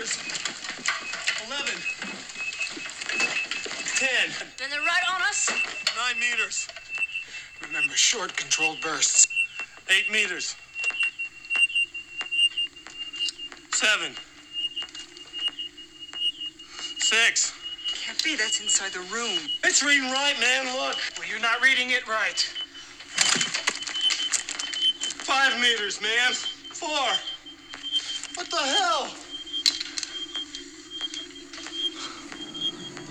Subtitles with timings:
[0.00, 0.16] meters.
[1.46, 1.74] 11.
[3.96, 4.08] 10.
[4.56, 5.50] Then they're right on us.
[5.50, 6.68] 9 meters.
[7.66, 9.28] Remember, short, controlled bursts.
[9.90, 10.56] 8 meters.
[13.72, 14.16] 7.
[16.98, 17.52] 6.
[17.94, 18.36] Can't be.
[18.36, 19.38] That's inside the room.
[19.64, 20.66] It's reading right, man.
[20.76, 20.96] Look.
[21.18, 22.40] Well, you're not reading it right.
[25.26, 26.32] 5 meters, man.
[26.32, 26.88] 4.
[28.36, 29.10] What the hell?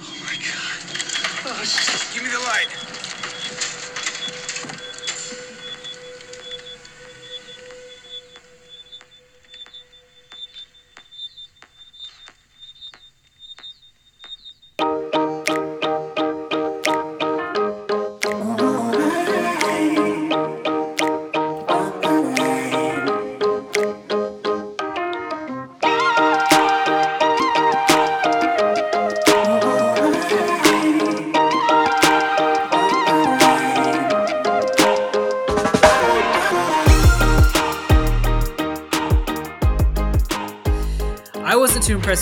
[0.01, 0.79] Oh my god.
[1.45, 1.48] Oh, shit.
[1.59, 2.78] Give me the light.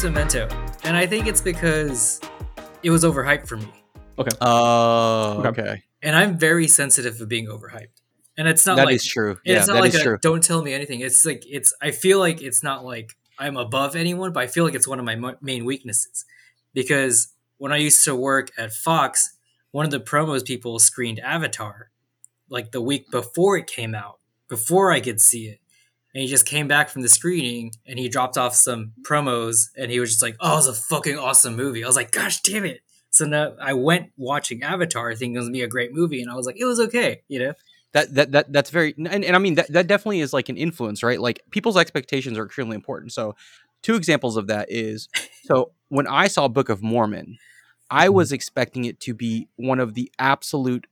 [0.03, 2.21] Wasn't too impressed with Memento, and I think it's because
[2.83, 3.67] it was overhyped for me.
[4.19, 4.29] Okay.
[4.41, 5.61] Oh, Okay.
[5.61, 5.83] okay.
[6.03, 7.87] And I'm very sensitive to being overhyped.
[8.37, 9.37] And it's not That like is true.
[9.43, 10.17] Yeah, it's not that like is a, true.
[10.21, 10.99] don't tell me anything.
[11.01, 14.63] It's like it's I feel like it's not like I'm above anyone, but I feel
[14.63, 16.23] like it's one of my mo- main weaknesses
[16.73, 19.35] because when I used to work at Fox,
[19.71, 21.89] one of the promos people screened Avatar
[22.49, 25.59] like the week before it came out, before I could see it.
[26.13, 29.91] And he just came back from the screening and he dropped off some promos and
[29.91, 32.41] he was just like, "Oh, it was a fucking awesome movie." I was like, "Gosh,
[32.41, 35.93] damn it!" So now I went watching Avatar, thinking it was gonna be a great
[35.93, 37.53] movie, and I was like, "It was okay," you know.
[37.93, 40.57] that that that that's very and, and I mean that that definitely is like an
[40.57, 41.19] influence, right?
[41.19, 43.13] Like people's expectations are extremely important.
[43.13, 43.35] So
[43.81, 45.09] two examples of that is
[45.43, 47.37] so when I saw Book of Mormon,
[47.89, 48.15] I mm-hmm.
[48.15, 50.87] was expecting it to be one of the absolute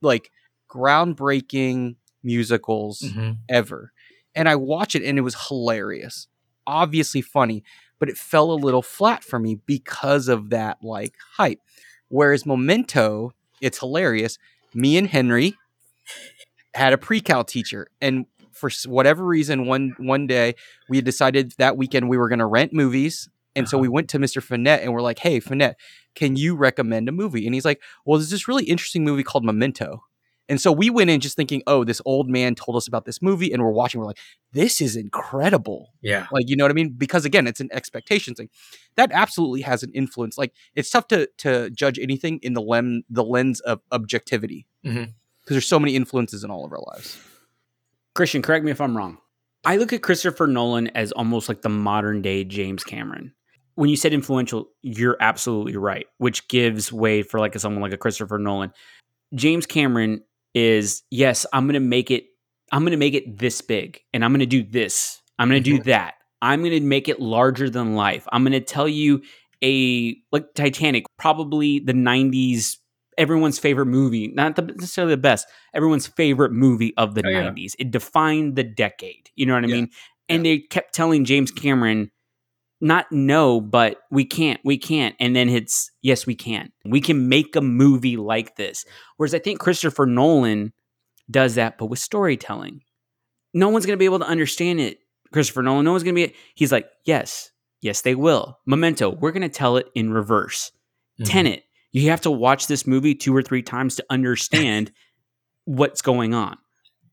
[0.00, 0.30] like
[0.70, 3.32] groundbreaking musicals mm-hmm.
[3.48, 3.92] ever.
[4.38, 6.28] And I watch it and it was hilarious.
[6.66, 7.64] Obviously funny,
[7.98, 11.60] but it fell a little flat for me because of that like hype.
[12.08, 14.38] Whereas Memento, it's hilarious.
[14.74, 15.56] Me and Henry
[16.74, 20.54] had a pre-cal teacher and for whatever reason one one day
[20.88, 23.28] we had decided that weekend we were going to rent movies
[23.58, 23.82] and so uh-huh.
[23.82, 24.42] we went to Mr.
[24.42, 25.76] Finette and we're like, "Hey, Finette,
[26.14, 29.44] can you recommend a movie?" And he's like, "Well, there's this really interesting movie called
[29.44, 30.04] Memento."
[30.48, 33.20] And so we went in just thinking, "Oh, this old man told us about this
[33.20, 34.00] movie," and we're watching.
[34.00, 34.18] We're like,
[34.52, 36.26] "This is incredible!" Yeah.
[36.32, 36.94] Like, you know what I mean?
[36.96, 38.48] Because again, it's an expectation thing.
[38.96, 40.38] That absolutely has an influence.
[40.38, 44.98] Like, it's tough to to judge anything in the lem the lens of objectivity because
[45.06, 45.14] Mhm.
[45.48, 47.18] there's so many influences in all of our lives.
[48.14, 49.18] Christian, correct me if I'm wrong.
[49.64, 53.34] I look at Christopher Nolan as almost like the modern day James Cameron.
[53.74, 57.96] When you said influential, you're absolutely right, which gives way for like someone like a
[57.98, 58.72] Christopher Nolan.
[59.34, 60.22] James Cameron
[60.54, 62.24] is yes, I'm going to make it
[62.72, 65.20] I'm going to make it this big and I'm going to do this.
[65.38, 65.90] I'm going to do mm-hmm.
[65.90, 66.14] that.
[66.42, 68.26] I'm going to make it larger than life.
[68.32, 69.22] I'm going to tell you
[69.64, 72.76] a like Titanic, probably the 90s
[73.18, 77.50] everyone's favorite movie, not the, necessarily the best, everyone's favorite movie of the Oh, yeah.
[77.50, 77.74] 90s.
[77.78, 79.28] It defined the decade.
[79.34, 79.74] You know what I Yeah.
[79.74, 79.90] mean?
[80.28, 82.10] And they kept telling James Cameron,
[82.80, 85.16] not no, but we can't, we can't.
[85.18, 86.70] And then it's, yes, we can.
[86.84, 88.84] We can make a movie like this.
[89.16, 90.72] Whereas I think Christopher Nolan
[91.30, 92.82] does that, but with storytelling.
[93.54, 94.98] No one's going to be able to understand it,
[95.32, 95.84] Christopher Nolan.
[95.84, 97.50] No one's going to be, he's like, yes,
[97.80, 98.58] yes, they will.
[98.66, 100.70] Memento, we're going to tell it in reverse.
[101.20, 101.24] Mhm.
[101.26, 104.92] Tenet, you have to watch this movie two or three times to understand
[105.64, 106.56] what's going on.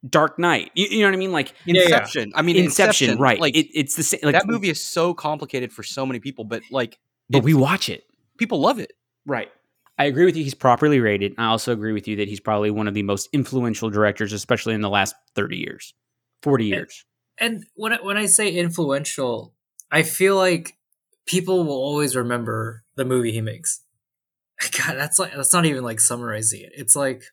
[0.09, 1.31] Dark Knight, you, you know what I mean?
[1.31, 1.81] Like Yeah, yeah.
[1.83, 2.31] Inception.
[2.35, 3.39] I mean, Inception, right?
[3.39, 4.19] Like it, it's the same.
[4.23, 6.99] Like that movie is so complicated for so many people, but like
[7.29, 8.03] but we watch it.
[8.37, 8.93] people love it.
[9.25, 9.49] Right.
[9.97, 10.43] I agree with you.
[10.43, 11.33] He's properly rated.
[11.37, 14.73] I also agree with you that he's probably one of the most influential directors, especially
[14.73, 15.93] in the last 30 years,
[16.43, 16.75] 40 Yeah.
[16.75, 17.05] years.
[17.37, 19.53] And when I, when I say influential,
[19.91, 20.77] I feel like
[21.25, 23.81] people will always remember the movie he makes.
[24.77, 26.71] God, that's like that's not even like summarizing it.
[26.75, 27.23] It's like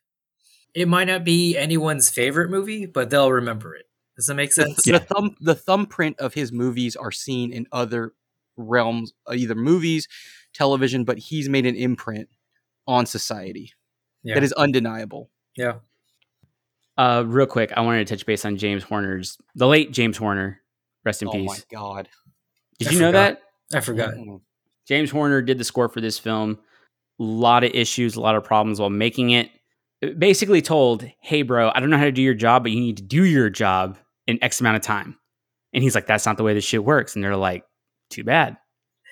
[0.74, 3.86] it might not be anyone's favorite movie, but they'll remember it.
[4.16, 4.82] Does that make The, sense?
[4.84, 8.12] the thumb the thumbprint of his movies are seen in other
[8.56, 10.06] realms, uh, either movies,
[10.54, 12.28] television, but he's made an imprint
[12.86, 13.72] on society
[14.22, 14.34] Yeah.
[14.34, 15.30] that is undeniable.
[15.56, 15.74] yeah.
[16.98, 20.60] Uh, real quick, I wanted to touch base on James Horner's, the late James Horner.
[21.06, 21.48] Rest in oh peace.
[21.50, 22.08] Oh my god!
[22.78, 23.40] Did I you know that?
[23.74, 24.12] I forgot.
[24.14, 24.40] Mm.
[24.86, 26.58] James Horner did the score for this film.
[27.18, 29.48] A lot of issues, a lot of problems while making it.
[30.18, 32.96] Basically told, hey, bro, I don't know how to do your job, but you need
[32.96, 35.16] to do your job in X amount of time.
[35.72, 37.14] And he's like, that's not the way this shit works.
[37.14, 37.64] And they're like,
[38.10, 38.56] too bad.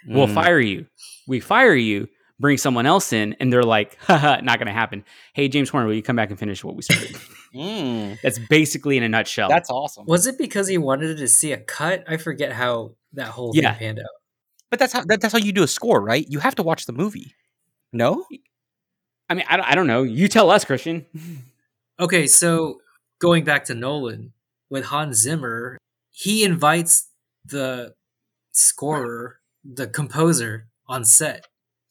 [0.06, 0.34] We'll Mm.
[0.34, 0.86] fire you.
[1.28, 2.08] We fire you,
[2.38, 5.04] bring someone else in, and they're like, haha, not going to happen.
[5.34, 7.16] Hey, James Horner, will you come back and finish what we started?
[7.52, 8.16] Mm.
[8.22, 9.48] That's basically in a nutshell.
[9.48, 10.04] That's awesome.
[10.06, 12.04] Was it because he wanted to see a cut?
[12.06, 13.70] I forget how that whole Yeah.
[13.72, 14.06] thing panned out.
[14.70, 16.24] But that's how that, that's how you do a score, right?
[16.28, 17.34] You have to watch the movie.
[17.92, 18.24] No?
[19.30, 20.02] I mean, I don't, I don't know.
[20.02, 21.06] You tell us, Christian.
[22.00, 22.80] Okay, so
[23.20, 24.32] going back to Nolan
[24.68, 25.78] with Hans Zimmer,
[26.10, 27.08] he invites
[27.44, 27.94] the
[28.50, 31.46] scorer, the composer, on set.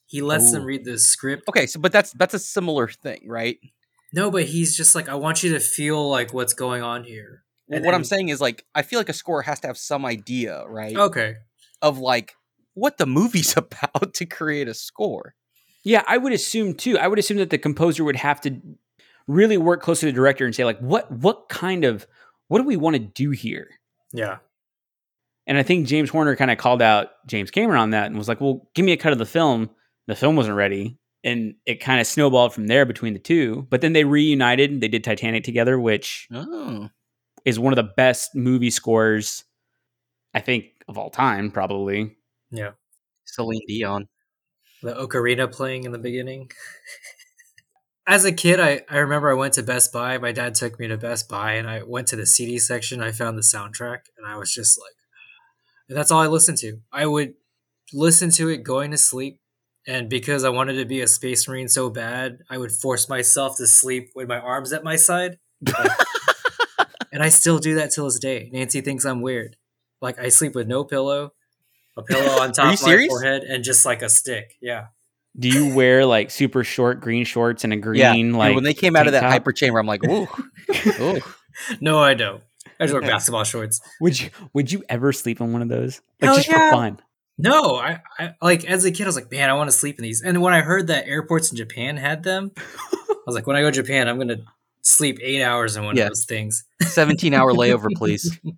[0.06, 1.48] He lets them read the script.
[1.48, 3.58] Okay, so but that's that's a similar thing, right?
[4.12, 7.44] No, but he's just like, I want you to feel like what's going on here.
[7.68, 10.06] Well, what I'm saying is like I feel like a score has to have some
[10.06, 10.96] idea, right?
[10.96, 11.36] Okay.
[11.82, 12.34] Of like
[12.74, 15.36] what the movie's about to create a score.
[15.84, 16.98] Yeah, I would assume too.
[16.98, 18.60] I would assume that the composer would have to
[19.28, 22.06] really work close to the director and say, like, what what kind of
[22.48, 23.70] what do we want to do here?
[24.12, 24.38] Yeah.
[25.48, 28.28] And I think James Horner kind of called out James Cameron on that and was
[28.28, 29.70] like, well, give me a cut of the film.
[30.08, 30.98] The film wasn't ready.
[31.24, 33.66] And it kind of snowballed from there between the two.
[33.70, 34.80] But then they reunited.
[34.80, 36.90] They did Titanic together, which Oh.
[37.46, 39.44] is one of the best movie scores,
[40.34, 42.16] I think, of all time, probably.
[42.52, 42.72] Yeah.
[43.26, 44.08] Celine Dion.
[44.82, 46.52] The ocarina playing in the beginning.
[48.08, 50.18] As a kid, I, I remember I went to Best Buy.
[50.18, 53.02] My dad took me to Best Buy and I went to the CD section.
[53.02, 54.96] I found the soundtrack and I was just like,
[55.90, 56.80] and that's all I listened to.
[56.92, 57.36] I would
[57.94, 59.40] listen to it going to sleep.
[59.88, 63.58] And because I wanted to be a space marine so bad, I would force myself
[63.58, 65.38] to sleep with my arms at my side.
[67.12, 68.50] And I still do that till this day.
[68.54, 69.56] Nancy thinks I'm weird.
[70.02, 71.34] Like I sleep with no pillow,
[72.00, 73.08] a pillow on top you of my serious?
[73.10, 74.56] forehead, and just like a stick.
[74.62, 74.88] Yeah.
[75.38, 78.38] Do you wear like super short green shorts and a green Yeah.
[78.38, 79.32] like Dude, when they came out of that top?
[79.32, 80.28] hyper chamber, I'm like, ooh.
[81.00, 81.20] ooh.
[81.80, 82.42] No, I don't.
[82.80, 83.10] I just wear Yeah.
[83.10, 83.80] basketball shorts.
[84.02, 86.02] Would you would you ever sleep in one of those?
[86.22, 86.72] Like Hell just yeah.
[86.72, 87.00] for fun.
[87.38, 89.98] No, I, I like as a kid, I was like, man, I want to sleep
[89.98, 90.22] in these.
[90.22, 93.62] And when I heard that airports in Japan had them, I was like, when I
[93.62, 94.38] go to Japan, I'm gonna
[94.82, 96.04] sleep eight hours in one Yeah.
[96.04, 96.66] of those things.
[96.82, 98.38] 17 hour layover, please.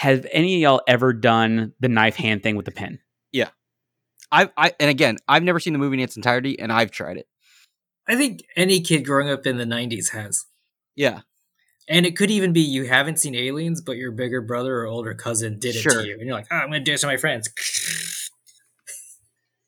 [0.00, 3.00] Have any of y'all ever done the knife hand thing with the pen?
[3.32, 3.50] Yeah.
[4.32, 7.18] I, I and again, I've never seen the movie in its entirety, and I've tried
[7.18, 7.26] it.
[8.08, 10.46] I think any kid growing up in the '90s has.
[10.96, 11.20] Yeah,
[11.88, 15.14] And it could even be you haven't seen aliens, but your bigger brother or older
[15.14, 16.00] cousin did it Sure.
[16.02, 17.48] to you, and you're like, oh, I'm gonna do it to my friends.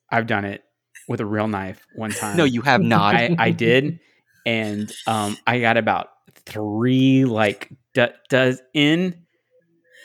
[0.09, 0.63] I've done it
[1.07, 2.37] with a real knife one time.
[2.37, 3.15] no, you have not.
[3.15, 3.99] I, I did,
[4.45, 6.07] and um, I got about
[6.45, 9.22] three like d- does in,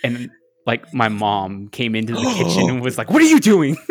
[0.03, 0.31] and
[0.67, 3.77] like my mom came into the kitchen and was like, "What are you doing?"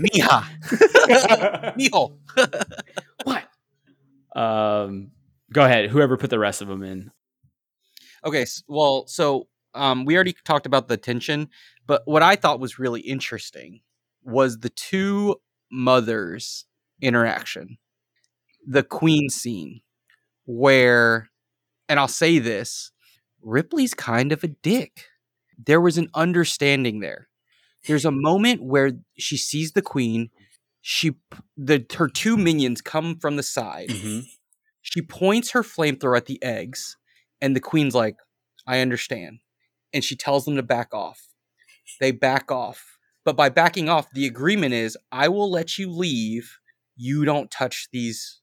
[0.00, 0.42] Mija,
[1.76, 2.16] mijo.
[3.24, 3.44] what?
[4.34, 5.12] Um,
[5.52, 5.90] go ahead.
[5.90, 7.10] Whoever put the rest of them in.
[8.24, 11.48] Okay, well, so um, we already talked about the tension,
[11.86, 13.80] but what I thought was really interesting
[14.22, 15.36] was the two
[15.70, 16.64] mothers'
[17.00, 17.78] interaction,
[18.66, 19.80] the queen scene,
[20.46, 21.30] where,
[21.88, 22.92] and I'll say this,
[23.42, 25.06] Ripley's kind of a dick.
[25.66, 27.28] There was an understanding there.
[27.86, 30.30] There's a moment where she sees the queen.
[30.80, 31.14] She,
[31.56, 33.88] the her two minions come from the side.
[33.88, 34.20] Mm-hmm.
[34.80, 36.96] She points her flamethrower at the eggs,
[37.40, 38.16] and the queen's like,
[38.66, 39.38] I understand.
[39.94, 41.28] And she tells them to back off.
[42.00, 42.98] They back off.
[43.24, 46.58] But by backing off, the agreement is I will let you leave.
[46.96, 48.40] You don't touch these.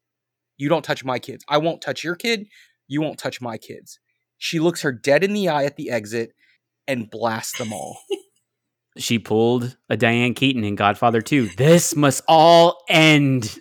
[0.57, 1.43] You don't touch my kids.
[1.49, 2.47] I won't touch your kid.
[2.87, 3.99] You won't touch my kids.
[4.37, 6.33] She looks her dead in the eye at the exit
[6.89, 7.99] and blast them all.
[8.97, 11.51] She pulled a Diane Keaton in Godfather 2.
[11.55, 13.57] This must all end.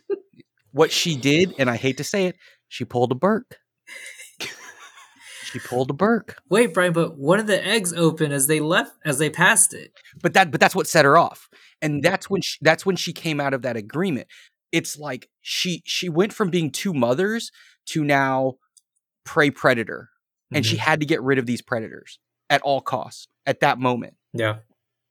[0.72, 3.56] what she did, and I hate to say it, she pulled a Burke.
[5.44, 6.38] she pulled a Burke.
[6.48, 9.92] Wait, Brian, but one of the eggs open as they left, as they passed it.
[10.20, 11.48] but that but that's what set her off
[11.80, 14.26] and that's when she, that's when she came out of that agreement
[14.72, 17.50] it's like she she went from being two mothers
[17.86, 18.54] to now
[19.24, 20.10] prey predator
[20.52, 20.84] and she mm-hmm.
[20.84, 22.18] had to get rid of these predators
[22.50, 24.58] at all costs at that moment Yeah.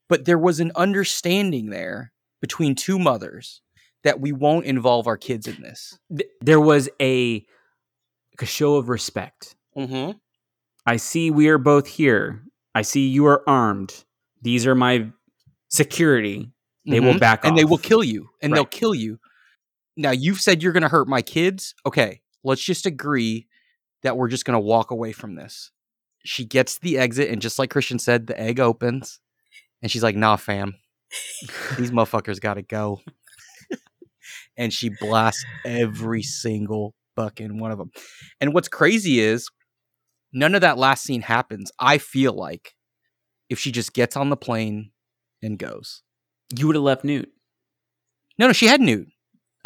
[0.09, 3.61] but there was an understanding there between two mothers
[4.03, 5.97] that we won't involve our kids in this
[6.41, 7.45] There was a,
[8.41, 9.55] a show of respect.
[9.75, 10.11] mm-hmm.
[10.85, 12.43] I see we are both here.
[12.73, 14.05] I see you are armed.
[14.41, 15.09] These are my
[15.69, 16.51] security.
[16.85, 17.47] They will back Mm-hmm.
[17.49, 19.19] and they will kill you and they'll kill you
[19.97, 23.47] now you've said you're going to hurt my kids okay let's just agree
[24.03, 25.71] that we're just going to walk away from this
[26.27, 29.19] she gets to the exit and just like christian said the egg opens
[29.81, 30.75] and she's like nah fam
[31.77, 32.99] these motherfuckers got to go
[34.57, 37.91] and she blasts every single fucking one of them
[38.41, 39.49] and what's crazy is
[40.33, 42.75] none of that last scene happens i feel like
[43.49, 44.91] if she just gets on the plane
[45.41, 46.03] and goes.
[46.55, 47.29] You would have left Newt.
[48.37, 49.07] No, no, she had Newt.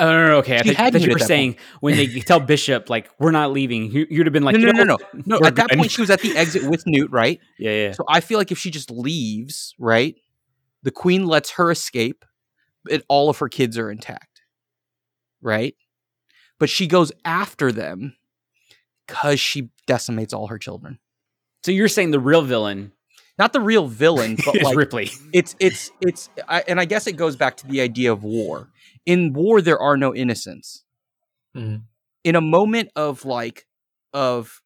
[0.01, 0.57] Oh no, no, no okay.
[0.57, 3.91] I thought, had thought you were saying when they tell Bishop like we're not leaving,
[3.91, 5.45] you, you'd have been like, no, no, no, no, no.
[5.45, 7.39] At that point, she was at the exit with Newt, right?
[7.59, 7.91] yeah, yeah.
[7.91, 10.15] So I feel like if she just leaves, right,
[10.81, 12.25] the queen lets her escape,
[12.89, 14.41] and all of her kids are intact,
[15.39, 15.75] right?
[16.59, 18.15] But she goes after them
[19.05, 20.97] because she decimates all her children.
[21.63, 22.91] So you're saying the real villain
[23.41, 25.09] Not the real villain, but is like Ripley.
[25.33, 28.69] it's it's it's I, and i guess it goes back to the idea of war
[29.07, 30.83] in war there are no innocents
[31.57, 31.81] Mhm.
[32.23, 33.65] in a moment of like
[34.13, 34.61] of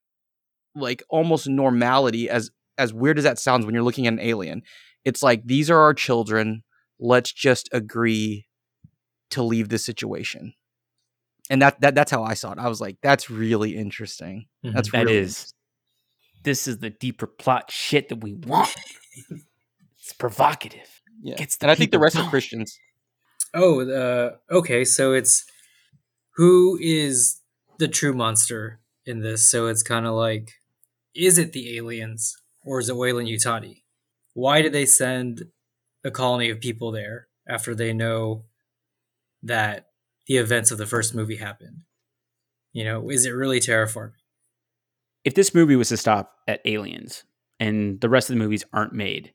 [0.74, 4.60] like almost normality as as weird as that sounds when you're looking at an alien
[5.06, 6.62] it's like these are our children
[7.00, 8.46] let's just agree
[9.30, 10.52] to leave this situation
[11.48, 14.74] and that, that that's how i saw it i was like that's really interesting Mhm.
[14.74, 15.54] that's That really is.
[16.46, 18.74] This is the deeper plot shit that we want.
[19.98, 21.02] it's provocative.
[21.22, 22.78] yeah Gets and i think the people rest of christians
[23.54, 24.84] Oh, uh, okay.
[24.84, 25.44] So it's
[26.34, 27.40] who is
[27.78, 29.50] the true monster in this?
[29.50, 30.52] So it's kind of like,
[31.14, 33.82] is it the aliens or is it Weyland Yutani?
[34.34, 35.44] Why did they send
[36.04, 38.44] a colony of people there after they know
[39.42, 39.86] that
[40.26, 41.78] the events of the first movie happened?
[42.74, 44.12] You know, is it really terraforming?
[45.26, 47.24] If this movie was to stop at aliens
[47.58, 49.34] and the rest of the movies aren't made,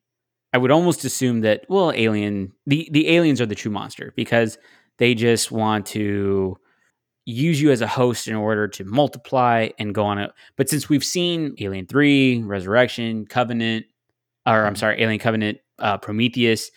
[0.53, 4.57] I would almost assume that well, alien the the aliens are the true monster because
[4.97, 6.57] they just want to
[7.25, 10.31] use you as a host in order to multiply and go on it.
[10.55, 13.85] But since we've seen Alien Three, Resurrection, Covenant,
[14.45, 16.71] or I'm sorry, Alien Covenant, uh, Prometheus,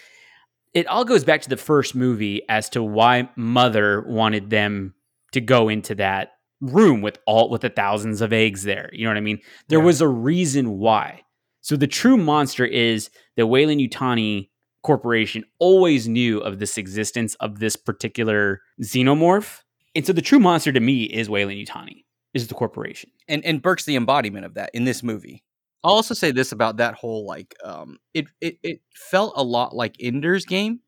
[0.74, 4.94] it all goes back to the first movie as to why Mother wanted them
[5.32, 6.33] to go into that
[6.72, 8.90] room with all with the thousands of eggs there.
[8.92, 9.40] You know what I mean?
[9.68, 9.84] There Yeah.
[9.84, 11.22] was a reason why.
[11.60, 14.48] So the true monster is the Weyland Yutani
[14.82, 19.60] Corporation always knew of this existence of this particular xenomorph.
[19.94, 22.04] And so the true monster to me is Weyland Yutani,
[22.34, 23.10] is the corporation.
[23.28, 25.42] and and Burke's the embodiment of that in this movie.
[25.82, 29.74] I'll also say this about that whole like um it it it felt a lot
[29.74, 30.80] like Ender's game.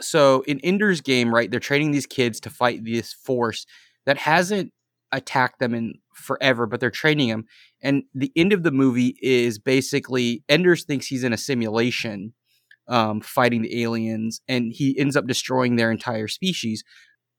[0.00, 3.66] So in Ender's game, right, they're training these kids to fight this force
[4.06, 4.72] that hasn't
[5.12, 7.44] attacked them in forever, but they're training them.
[7.82, 12.34] And the end of the movie is basically Enders thinks he's in a simulation
[12.88, 16.82] um fighting the aliens and he ends up destroying their entire species.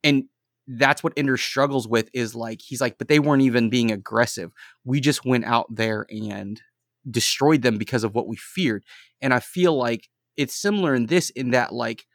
[0.03, 0.25] And
[0.67, 4.51] that's what Ender struggles with is like he's like, but they weren't even being aggressive.
[4.85, 6.61] We just went out there and
[7.09, 8.83] destroyed them because of what we feared.
[9.21, 12.05] And I feel like it's similar in this in that like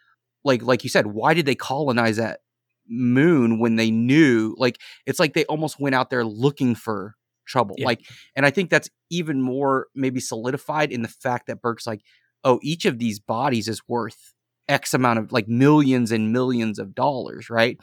[0.44, 2.40] like like you said, why did they colonize that
[2.88, 7.14] moon when they knew like it's like they almost went out there looking for
[7.46, 7.76] trouble.
[7.78, 7.86] Yeah.
[7.86, 8.00] Like
[8.36, 12.02] and I think that's even more maybe solidified in the fact that Burke's like,
[12.44, 14.34] oh, each of these bodies is worth
[14.68, 17.78] X amount of like millions and millions of dollars, right?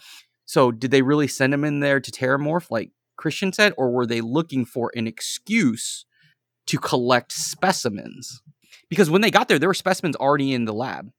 [0.46, 4.06] So did they really send him in there to terramorph, like Christian said, or were
[4.06, 6.06] they looking for an excuse
[6.68, 8.42] to collect specimens?
[8.90, 11.10] Because when they got there, there were specimens already in the lab.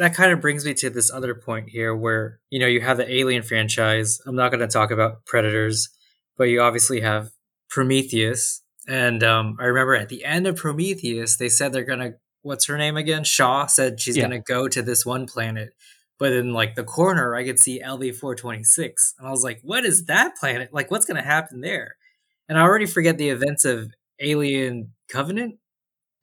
[0.00, 2.96] That kind of brings me to this other point here where you know you have
[2.96, 4.18] the alien franchise.
[4.26, 5.88] I'm not going to talk about predators
[6.36, 7.30] but you obviously have
[7.68, 8.62] prometheus.
[8.88, 12.66] And um, i remember at the end of prometheus they said they're going to what's
[12.66, 13.24] her name again?
[13.24, 14.26] Shaw said she's Yeah.
[14.28, 15.74] going to go to this one planet.
[16.18, 20.06] But in like the corner i could see lv426 and i was like what is
[20.06, 20.72] that planet?
[20.72, 21.96] Like what's going to happen there?
[22.48, 25.56] And i already forget the events of alien covenant.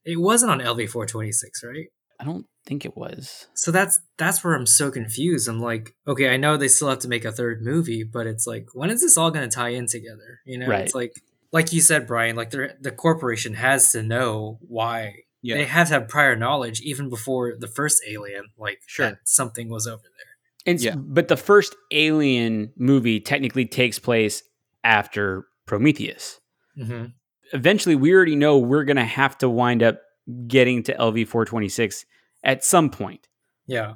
[0.04, 1.88] It wasn't on lv426 right
[2.20, 3.48] I don't think it was.
[3.54, 5.48] so that's that's where I'm so confused.
[5.48, 8.46] I'm like, okay, I know they still have to make a third movie, but it's
[8.48, 10.40] like, when is this all going to tie in together?
[10.46, 10.82] You know, Right.
[10.86, 11.14] it's like,
[11.52, 15.14] like you said, Brian, like the the corporation has to know why.
[15.44, 15.58] Yeah.
[15.58, 19.12] They have to have prior knowledge even before the first Alien, like Sure.
[19.12, 20.72] that something was over there.
[20.74, 20.96] And Yeah.
[20.96, 24.44] but the first Alien movie technically takes place
[24.84, 26.40] after Prometheus.
[26.78, 27.06] Mm-hmm.
[27.54, 30.02] Eventually, we already know we're going to have to wind up
[30.48, 32.06] getting to LV 426
[32.44, 33.28] at some point,
[33.66, 33.96] Yeah,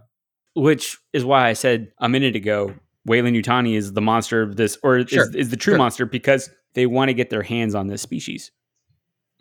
[0.56, 4.78] which is why I said a minute ago Weyland Yutani is the monster of this,
[4.84, 5.24] or Sure.
[5.30, 5.78] is, is the true Sure.
[5.78, 8.52] monster because they want to get their hands on this species.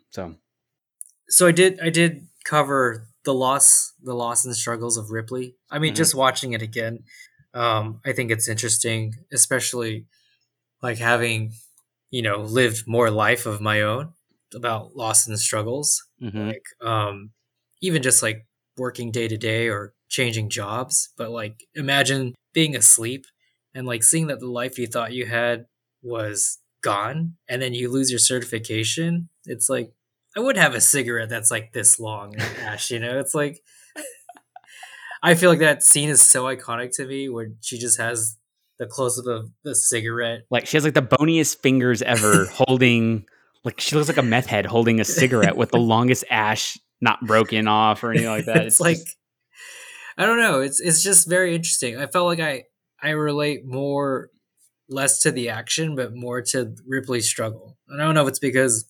[0.09, 0.35] So,
[1.29, 5.55] so I did I did cover the loss the loss and struggles of Ripley.
[5.69, 5.97] I mean, Mhm.
[5.97, 7.03] just watching it again,
[7.53, 10.05] um, I think it's interesting, especially
[10.81, 11.53] like having
[12.09, 14.13] you know lived more life of my own
[14.53, 16.03] about loss and struggles.
[16.21, 16.47] Mhm.
[16.47, 17.31] Like um,
[17.81, 18.45] even just like
[18.77, 23.25] working day to day or changing jobs, but like imagine being asleep
[23.73, 25.65] and like seeing that the life you thought you had
[26.03, 29.91] was gone and then you lose your certification it's like
[30.35, 33.61] i would have a cigarette that's like this long and ash you know it's like
[35.23, 38.37] I feel like that scene is so iconic to me, where she just has
[38.79, 40.41] the close up of the cigarette.
[40.49, 43.25] Like she has like the boniest fingers ever holding
[43.63, 47.19] like she looks like a meth head holding a cigarette with the longest ash not
[47.25, 48.65] broken off or anything like that.
[48.65, 49.17] it's, like just-
[50.17, 50.61] I don't know.
[50.61, 51.97] It's it's just very interesting.
[51.97, 52.63] I felt like I
[53.01, 54.29] I relate more
[54.89, 57.77] less to the action, but more to Ripley's struggle.
[57.87, 58.85] And I don't know if it's because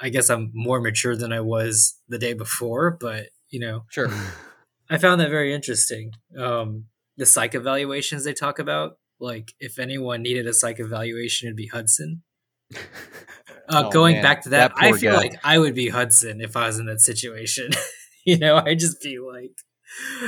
[0.00, 4.08] I guess I'm more mature than I was the day before, but you know, Sure.
[4.90, 6.12] I found that very interesting.
[6.38, 11.56] Um, the psych evaluations they talk about, like if anyone needed a psych evaluation, it'd
[11.56, 12.22] be Hudson.
[13.68, 15.18] Uh, Oh, going man, back to that, that I feel guy.
[15.18, 17.70] like I would be Hudson if I was in that situation.
[18.26, 19.52] you know, I'd just be like,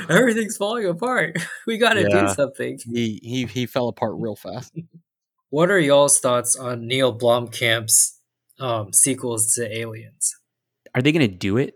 [0.09, 1.37] everything's falling apart.
[1.67, 2.79] We got to do something.
[2.85, 4.73] He he he fell apart real fast.
[5.51, 8.19] What are y'all's thoughts on Neil Blomkamp's
[8.59, 10.35] um, sequels to Aliens?
[10.95, 11.75] Are they gonna do it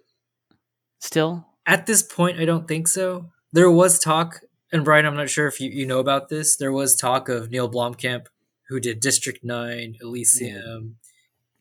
[0.98, 1.46] still?
[1.66, 3.30] At this point, I don't think so.
[3.52, 4.40] There was talk,
[4.72, 6.56] and Brian, I'm not sure if you, you know about this.
[6.56, 8.26] There was talk of Neil Blomkamp,
[8.70, 10.96] who did District Nine, Elysium.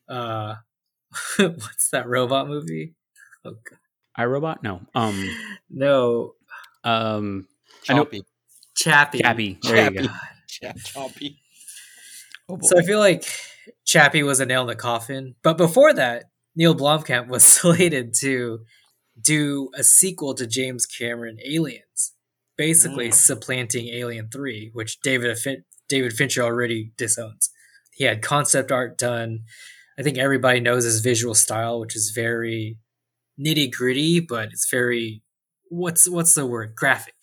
[0.08, 0.54] Uh,
[1.38, 2.94] what's that robot movie?
[3.44, 3.78] Oh God.
[4.18, 4.62] iRobot?
[4.62, 4.80] No.
[4.94, 5.28] Um
[5.68, 6.34] No,
[6.84, 7.46] um
[7.88, 8.22] I know- Choppy.
[8.76, 9.18] Chappie.
[9.18, 9.58] Chappie.
[9.62, 10.08] There you go.
[10.48, 10.78] Chappie.
[10.80, 11.40] Ch- Choppy.
[12.48, 12.66] Oh boy.
[12.66, 13.24] So I feel like
[13.84, 15.34] Chappie was a nail in the coffin.
[15.42, 16.24] But before that,
[16.56, 18.60] Neil Blomkamp was slated to
[19.20, 22.12] do a sequel to James Cameron Aliens,
[22.56, 23.14] basically Mm.
[23.14, 27.50] supplanting Alien 3, which David Fin- David Fincher already disowns.
[27.92, 29.40] He had concept art done.
[29.98, 32.78] I think everybody knows his visual style, which is very
[33.38, 35.22] nitty gritty, but it's very
[35.68, 36.74] what's what's the word?
[36.74, 37.14] Graphic.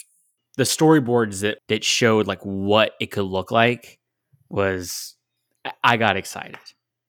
[0.58, 4.00] The storyboards that that showed like what it could look like
[4.50, 5.16] was
[5.84, 6.60] I- got excited.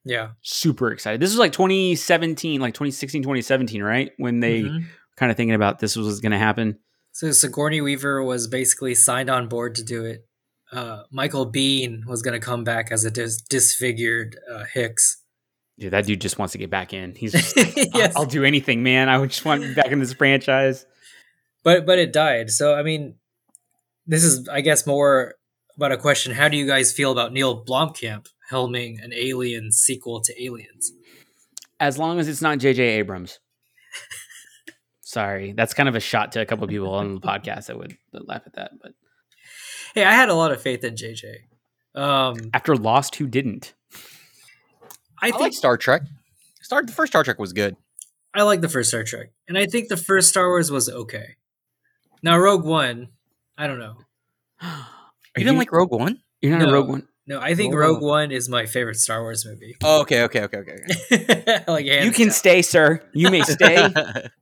[0.05, 0.29] Yeah.
[0.41, 1.19] Super excited.
[1.21, 4.11] This was like 2017, like 2016, 2017, right?
[4.17, 4.85] When they Mhm.
[5.17, 6.79] kind of thinking about this was going to happen.
[7.11, 10.25] So Sigourney Weaver was basically signed on board to do it.
[10.71, 15.23] Uh, Michael Biehn was going to come back as a dis- disfigured uh, Hicks.
[15.79, 17.15] Dude, that dude just wants to get back in.
[17.15, 19.09] He's just like, "I'll- I'll, do anything, man.
[19.09, 20.85] I just want to be back in this franchise.
[21.63, 22.51] but but it died.
[22.51, 23.15] So I mean,
[24.05, 25.35] this is I guess more
[25.77, 26.33] about a question.
[26.33, 30.91] How do you guys feel about Neil Blomkamp helming an Alien sequel to Aliens?
[31.79, 32.83] As long as it's not J.J.
[32.83, 33.39] Abrams.
[35.01, 37.77] Sorry, that's kind of a shot to a couple of people on the podcast that
[37.77, 38.71] would laugh at that.
[38.81, 38.91] But
[39.95, 41.35] Hey, I had a lot of faith in JJ.
[41.95, 43.73] Um, after Lost, who didn't?
[45.21, 46.03] I I think like Star Trek.
[46.61, 47.75] Star the first Star Trek was good.
[48.33, 51.35] I like the first Star Trek, and I think the first Star Wars was okay.
[52.21, 53.09] Now Rogue One,
[53.57, 53.95] I don't know.
[55.37, 56.19] You didn't like Rogue One?
[56.41, 56.69] You're not No.
[56.69, 57.07] a Rogue One.
[57.27, 57.79] No, I think Whoa.
[57.81, 59.77] Rogue One is my favorite Star Wars movie.
[59.83, 60.77] Oh, okay, okay, okay, okay.
[61.13, 61.63] okay.
[61.67, 62.31] like You can down.
[62.33, 63.01] stay, sir.
[63.13, 63.87] You may stay.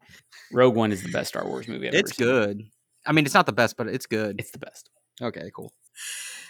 [0.51, 1.88] Rogue One is the best Star Wars movie.
[1.89, 2.47] I've it's ever seen.
[2.57, 2.63] good.
[3.05, 4.39] I mean, it's not the best, but it's good.
[4.39, 4.89] It's the best.
[5.21, 5.73] Okay, cool.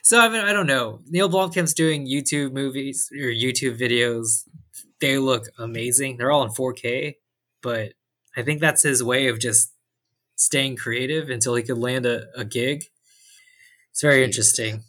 [0.03, 1.01] So I mean, I don't know.
[1.07, 4.47] Neil Blomkamp's doing YouTube movies or YouTube videos.
[4.99, 6.17] They look amazing.
[6.17, 7.15] They're all in 4K,
[7.61, 7.93] but
[8.35, 9.73] I think that's his way of just
[10.35, 12.85] staying creative until he could land a, a gig.
[13.91, 14.25] It's very Jeez.
[14.25, 14.83] interesting.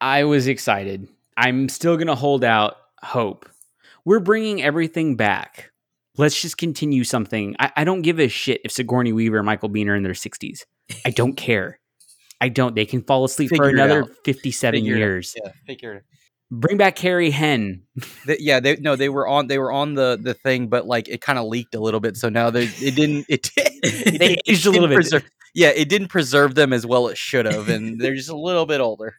[0.00, 1.06] I was excited.
[1.36, 3.48] I'm still gonna hold out hope.
[4.04, 5.70] We're bringing everything back.
[6.18, 7.54] Let's just continue something.
[7.58, 10.12] I, I don't give a shit if Sigourney Weaver and Michael Biehn are in their
[10.12, 10.64] 60s.
[11.06, 11.78] I don't care.
[12.42, 12.74] I don't.
[12.74, 15.36] They can fall asleep for Figure it another 57 Figure it years.
[15.42, 16.04] Yeah, figure it.
[16.50, 17.84] Bring back Carrie Henn.
[18.26, 21.08] They, yeah, they no, they were on they were on the the thing, but like
[21.08, 24.28] it kind of leaked a little bit, so now they it didn't it, it They
[24.28, 24.96] didn't aged a little bit.
[24.96, 28.28] preserve- yeah, it didn't preserve them as well as it should have, and they're just
[28.28, 29.14] a little bit older.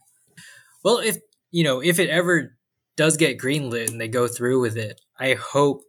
[0.84, 1.18] Well, if
[1.52, 2.58] you know, if it ever
[2.98, 5.82] does get greenlit and they go through with it, I hope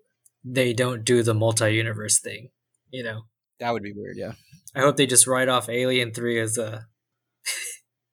[0.44, 2.50] they don't do the multi-universe thing.
[2.90, 3.22] You know,
[3.58, 4.16] That would be weird.
[4.16, 4.32] Yeah,
[4.74, 6.86] I hope they just write off Alien Three as a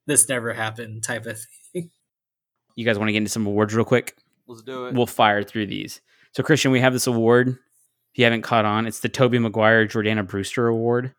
[0.08, 1.40] this never happened type of
[1.74, 1.90] thing.
[2.78, 4.16] You guys want to get into some awards real quick?
[4.48, 4.94] let's do it.
[4.94, 6.00] We'll fire through these.
[6.34, 7.50] So, Christian, we have this award.
[7.50, 7.56] If
[8.18, 11.14] you haven't caught on, it's the Tobey Maguire Jordana Brewster Award.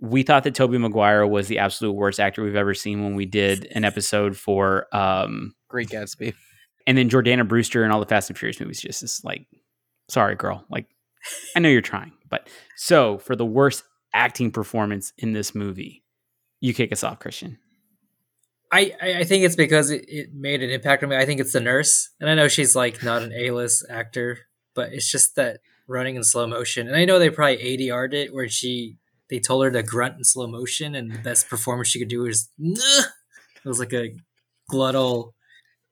[0.00, 3.24] We thought that Tobey Maguire was the absolute worst actor we've ever seen when we
[3.24, 6.34] did an episode for, um, Great Gatsby.
[6.86, 8.82] and then Jordana Brewster and all the Fast and Furious movies.
[8.82, 9.46] Just is like,
[10.10, 10.64] sorry, girl.
[10.70, 10.86] Like,
[11.56, 16.04] I know you're trying, but so for the worst acting performance in this movie,
[16.60, 17.58] you kick us off, Christian.
[18.72, 21.16] I, I think it's because it, it made an impact on me.
[21.16, 24.38] I think it's the nurse, and I know she's like not an A-list actor,
[24.74, 26.88] but it's just that running in slow motion.
[26.88, 28.96] And I know they probably ADR'd it where she
[29.30, 32.22] they told her to grunt in slow motion, and the best performance she could do
[32.22, 33.02] was "Nuh."
[33.64, 34.14] it was like a
[34.70, 35.32] glottal.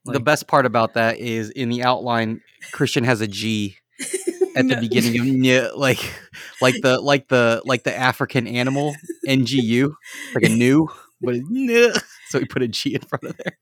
[0.04, 2.40] the best part about that is in the outline,
[2.72, 3.76] Christian has a G
[4.56, 4.80] at the No.
[4.80, 5.98] beginning of yeah, like
[6.60, 8.94] like the like the like the African animal
[9.26, 9.94] NGU,
[10.34, 10.88] like a new,
[11.20, 11.36] but
[12.34, 13.58] so we put a G in front of there.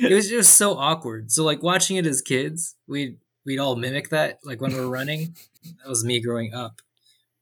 [0.00, 1.30] it was just so awkward.
[1.30, 4.40] So like watching it as kids, we'd we'd all mimic that.
[4.44, 6.80] Like when we are running, that was me growing up.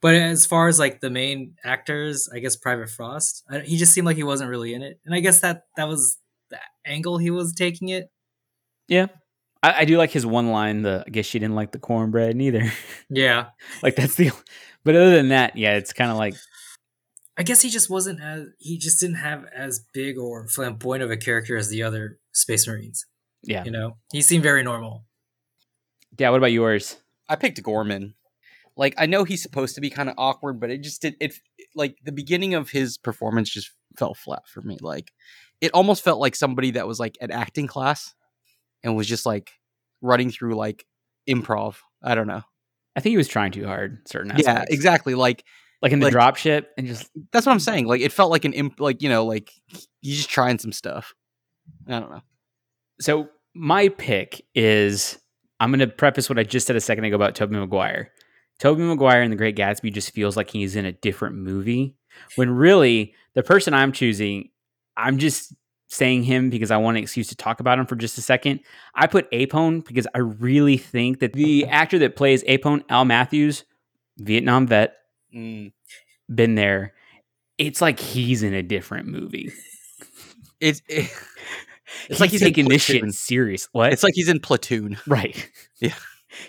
[0.03, 3.93] But as far as like the main actors, I guess Private Frost, I, he just
[3.93, 6.19] seemed like he wasn't really in it, and I guess that that was
[6.51, 8.11] the angle he was taking it.
[9.63, 10.83] I, I do like his one line.
[10.83, 12.71] The I guess she didn't like the cornbread neither.
[13.11, 13.47] Yeah,
[13.83, 14.31] like that's the.
[14.85, 16.35] But other than that, yeah, it's kind of like
[17.38, 21.11] I guess he just wasn't as he just didn't have as big or flamboyant of
[21.11, 23.07] a character as the other Space Marines.
[23.44, 25.05] yeah, You know, he seemed very normal.
[26.18, 26.31] yeah.
[26.31, 26.96] What about yours?
[27.29, 28.14] I picked Gorman.
[28.77, 31.35] Like I know he's supposed to be kind of awkward, but it just did it
[31.74, 34.79] like the beginning of his performance just fell flat for me.
[34.81, 35.12] Like
[35.61, 38.14] it almost felt like somebody that was like at acting class
[38.83, 39.51] and was just like
[40.01, 40.87] running through like
[41.29, 41.77] improv.
[42.03, 42.42] I don't know.
[42.96, 44.09] I think he was trying too hard.
[44.09, 44.46] Certain aspects.
[44.48, 45.14] Yeah, exactly.
[45.14, 45.44] Like
[45.81, 47.87] Like in the Like- drop ship, and just that's what I'm saying.
[47.87, 49.51] Like it felt like an imp like, you know, like
[50.01, 51.14] he's just trying some stuff.
[51.87, 52.23] I don't know.
[53.01, 55.19] so my pick is
[55.61, 58.12] I'm going to preface what I just said a second ago about Tobey Maguire.
[58.59, 61.97] Tobey Maguire in The Great Gatsby just feels like he's in a different movie
[62.37, 64.51] when really the person I'm choosing,
[64.97, 65.55] I'm just
[65.88, 68.61] saying him because I want an excuse to talk about him for just a second.
[68.95, 73.64] I put Apone because I really think that the actor that plays Apone, Al Matthews,
[74.19, 74.95] Vietnam vet,
[75.35, 75.73] Mm.
[76.33, 76.95] been there.
[77.59, 79.53] It's like he's in a different movie.
[80.61, 81.11] It's it,
[82.09, 83.69] It's like like he's taking this shit serious.
[83.73, 83.93] What?
[83.93, 84.97] it's like he's in platoon.
[85.07, 85.51] right.
[85.81, 85.95] Yeah.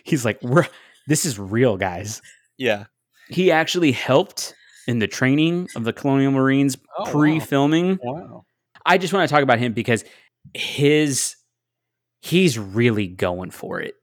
[0.04, 0.68] He's like, we're
[1.08, 2.22] this is real, guys.
[2.58, 2.86] Yeah.
[3.30, 4.54] He actually helped
[4.88, 8.00] in the training of the Colonial Marines Oh, pre-filming.
[8.04, 8.46] Wow.
[8.86, 10.04] I just want to talk about him because
[10.54, 11.36] his
[12.22, 13.96] he's really going for it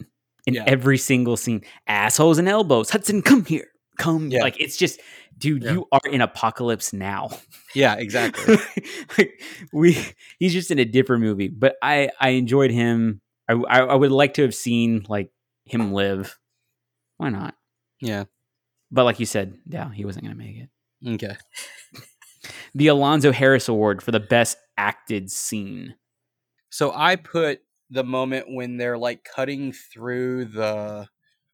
[0.47, 0.65] in Yeah.
[0.67, 1.63] every single scene.
[1.87, 2.91] Assholes and elbows.
[2.91, 3.69] Hudson, come here.
[3.97, 4.31] Come.
[4.31, 4.43] Yeah.
[4.43, 5.01] Like it's just,
[5.39, 5.73] dude, Yeah.
[5.73, 7.31] you are in apocalypse now.
[7.75, 8.57] Yeah, exactly.
[9.19, 9.41] like
[9.73, 9.97] we
[10.39, 11.49] he's just in a different movie.
[11.49, 13.21] But I I enjoyed him.
[13.49, 15.31] I, I I would like to have seen like
[15.65, 16.39] him live.
[17.19, 17.55] Why not?
[18.01, 18.25] yeah.
[18.91, 20.69] But like you said, yeah, he wasn't gonna make it.
[21.07, 21.37] Okay.
[22.75, 25.95] The Alonzo Harris Award for the best acted scene.
[26.71, 31.09] So I put the moment when they're like cutting through the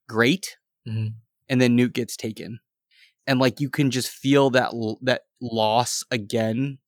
[0.09, 1.15] grate, Mhm.
[1.53, 2.61] And then Newt gets taken,
[3.29, 6.79] and like you can just feel that that loss again.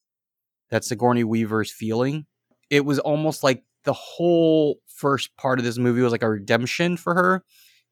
[0.70, 2.26] That Sigourney Weaver's feeling.
[2.70, 6.96] It was almost like the whole first part of this movie was like a redemption
[6.96, 7.44] for her,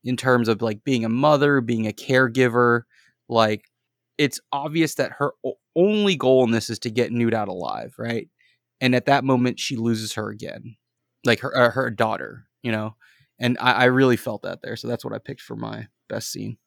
[0.04, 2.82] in terms of like being a mother, being a caregiver.
[3.28, 3.66] Like
[4.18, 5.32] it's obvious that her
[5.76, 8.28] only goal in this is to get Newt out alive, right?
[8.82, 10.76] and at that moment she loses her again
[11.24, 12.96] like her uh, her daughter you know
[13.38, 16.32] and I, I really felt that there so that's what i picked for my best
[16.32, 16.58] scene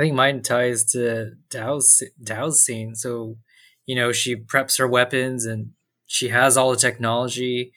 [0.00, 2.94] I think mine ties to Dow's Dow's scene.
[2.94, 3.36] So,
[3.84, 5.72] you know, she preps her weapons and
[6.06, 7.72] she has all the technology.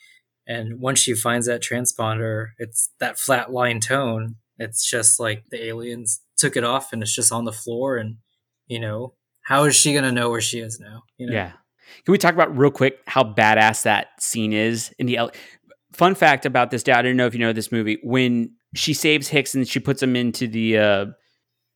[0.47, 4.35] And once she finds that transponder, it's that flat line tone.
[4.57, 7.97] It's just like the aliens took it off and it's just on the floor.
[7.97, 8.19] And,
[8.67, 11.03] you know, how is she going to know where she is now?
[11.17, 11.33] You know?
[11.33, 11.51] Yeah.
[12.05, 15.31] Can we talk about real quick how badass that scene is in the ele-
[15.91, 16.99] fun fact about this dad?
[16.99, 17.99] I don't know if you know this movie.
[18.01, 21.05] When she saves Hicks and she puts him into the uh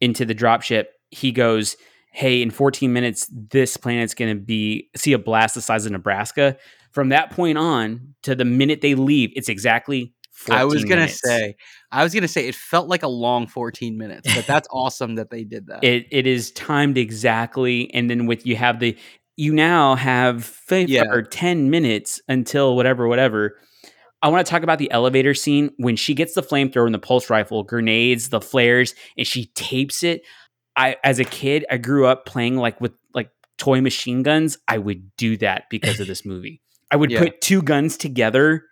[0.02, 1.76] into the dropship, he goes,
[2.12, 6.58] Hey, in 14 minutes, this planet's gonna be see a blast the size of Nebraska.
[6.92, 10.96] From that point on to the minute they leave, it's exactly 14 i was gonna
[11.02, 11.20] minutes.
[11.24, 11.56] say
[11.92, 15.32] i was gonna say it felt like a long 14 minutes but that's awesome that
[15.32, 18.96] they did that it it is timed exactly and then with you have the
[19.36, 21.06] you now have five Yeah.
[21.10, 23.58] or 10 minutes until whatever whatever
[24.22, 25.72] i want to talk about the elevator scene.
[25.78, 30.04] When she gets the flamethrower and the pulse rifle grenades the flares and she tapes
[30.04, 30.22] it
[30.76, 34.58] i as a kid i grew up playing like with like toy machine guns.
[34.68, 36.62] I would do that because of this movie.
[36.92, 37.20] I would Yeah.
[37.24, 38.64] put two guns together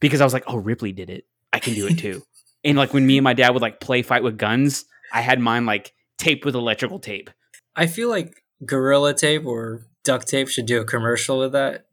[0.00, 1.24] because i was like oh ripley did it.
[1.52, 2.22] I can do it too.
[2.66, 5.38] And like when me and my dad would like play fight with guns i had
[5.38, 7.28] mine like taped with electrical tape.
[7.76, 11.86] I feel like Gorilla Tape or Duct Tape should do a commercial with that.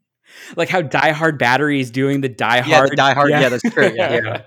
[0.56, 2.90] Like how Die Hard Battery is doing the Die Yeah, Hard.
[2.90, 4.20] the Die Hard, yeah, that's true, yeah.
[4.24, 4.42] Yeah.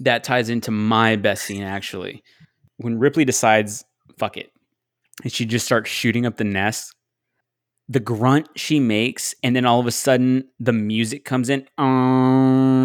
[0.00, 2.22] that ties into my best scene actually.
[2.78, 3.84] When Ripley decides,
[4.18, 4.50] fuck it,
[5.22, 6.94] and she just starts shooting up the nest.
[7.88, 11.82] The grunt she makes, and then all of a sudden the music comes in, uh,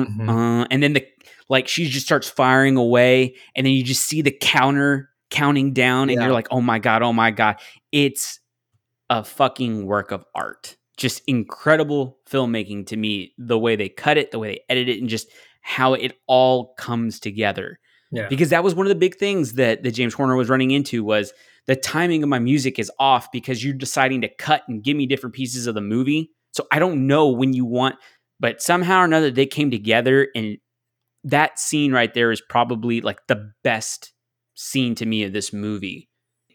[0.06, 0.30] Mhm.
[0.30, 1.06] uh, and then the
[1.48, 6.10] like she just starts firing away, and then you just see the counter counting down,
[6.10, 6.26] and Yeah.
[6.26, 7.56] you're like, oh my god, oh my god,
[7.92, 8.40] it's
[9.10, 10.76] a fucking work of art.
[11.00, 13.34] Just incredible filmmaking to me.
[13.38, 15.30] The way they cut it, the way they edit it, and just
[15.62, 17.80] how it all comes together.
[18.12, 18.28] Yeah.
[18.28, 21.04] Because that was one of the big things that that James Horner was running into
[21.04, 21.32] was
[21.68, 25.06] the timing of my music is off because you're deciding to cut and give me
[25.06, 26.32] different pieces of the movie.
[26.52, 27.96] So I don't know when you want,
[28.40, 30.58] but somehow or another they came together and
[31.24, 34.14] that scene right there is probably like the best
[34.56, 36.10] scene to me of this movie.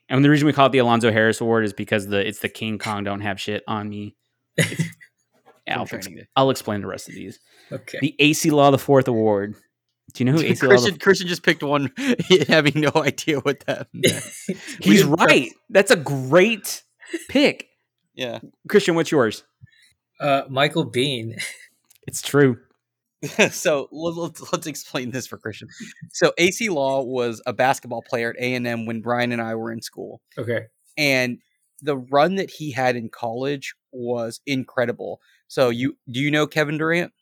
[0.09, 2.49] And the reason we call it the Alonzo Harris Award is because the it's the
[2.49, 4.17] King Kong don't have shit on me.
[4.57, 4.65] Yeah,
[5.79, 6.27] I'll, training day.
[6.37, 7.39] I'll explain the rest of these.
[7.73, 7.99] Okay.
[8.01, 9.55] The Acie Law the Fourth Award.
[10.13, 10.69] Do you know who Acie Law?
[10.71, 11.91] Christian, The, Christian just picked one,
[12.49, 14.23] having no idea what that meant.
[14.81, 15.51] he's didn't right.
[15.71, 16.83] That's a great
[17.29, 17.69] pick.
[18.15, 18.41] Yeah.
[18.69, 19.45] Christian, what's yours?
[20.21, 21.43] uh, Michael Biehn.
[22.07, 22.59] It's true.
[23.51, 25.69] so let's, let's explain this for Christian.
[26.13, 29.55] So Acie Law was a basketball player at A and M when Brian and I
[29.55, 30.67] were in school, Okay.
[30.99, 31.39] and
[31.85, 35.21] the run that he had in college was incredible.
[35.49, 37.13] So you do you know Kevin Durant?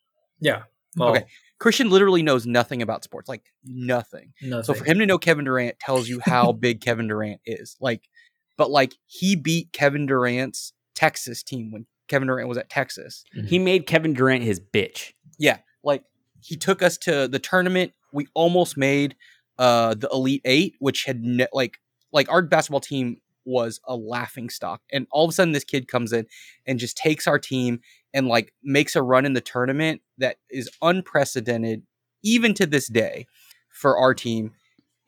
[0.41, 0.63] Yeah.
[0.97, 1.25] Well, Okay.
[1.59, 4.33] Christian literally knows nothing about sports, like nothing.
[4.43, 4.65] Nothing.
[4.65, 7.77] So for him to know Kevin Durant tells you how big Kevin Durant is.
[7.81, 8.09] Like,
[8.57, 13.25] but like he beat Kevin Durant's Texas team when Kevin Durant was at Texas.
[13.47, 15.13] He made Kevin Durant his bitch.
[15.39, 16.03] Yeah, like
[16.41, 17.93] he took us to the tournament.
[18.13, 19.15] We almost made
[19.59, 21.79] uh the Elite Eight, which had ne- like
[22.13, 25.89] like our basketball team was a laughing stock, and all of a sudden this kid
[25.89, 26.27] comes in
[26.67, 27.81] and just takes our team
[28.15, 31.83] and like makes a run in the tournament that is unprecedented
[32.23, 33.27] even to this day
[33.71, 34.53] for our team.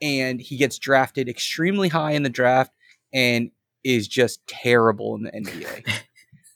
[0.03, 2.73] And he gets drafted extremely high in the draft
[3.13, 3.51] and
[3.85, 5.89] is just terrible in the NBA.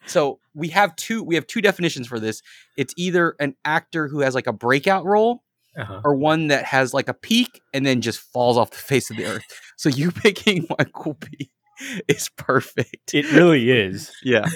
[0.06, 2.42] so we have two we have two definitions for this.
[2.76, 5.42] It's either an actor who has like a breakout role
[5.78, 6.00] uh-huh.
[6.04, 9.16] or one that has like a peak and then just falls off the face of
[9.16, 9.44] the earth.
[9.76, 11.50] So you picking Michael B
[12.08, 13.14] is perfect.
[13.14, 14.12] It really is.
[14.22, 14.46] yeah.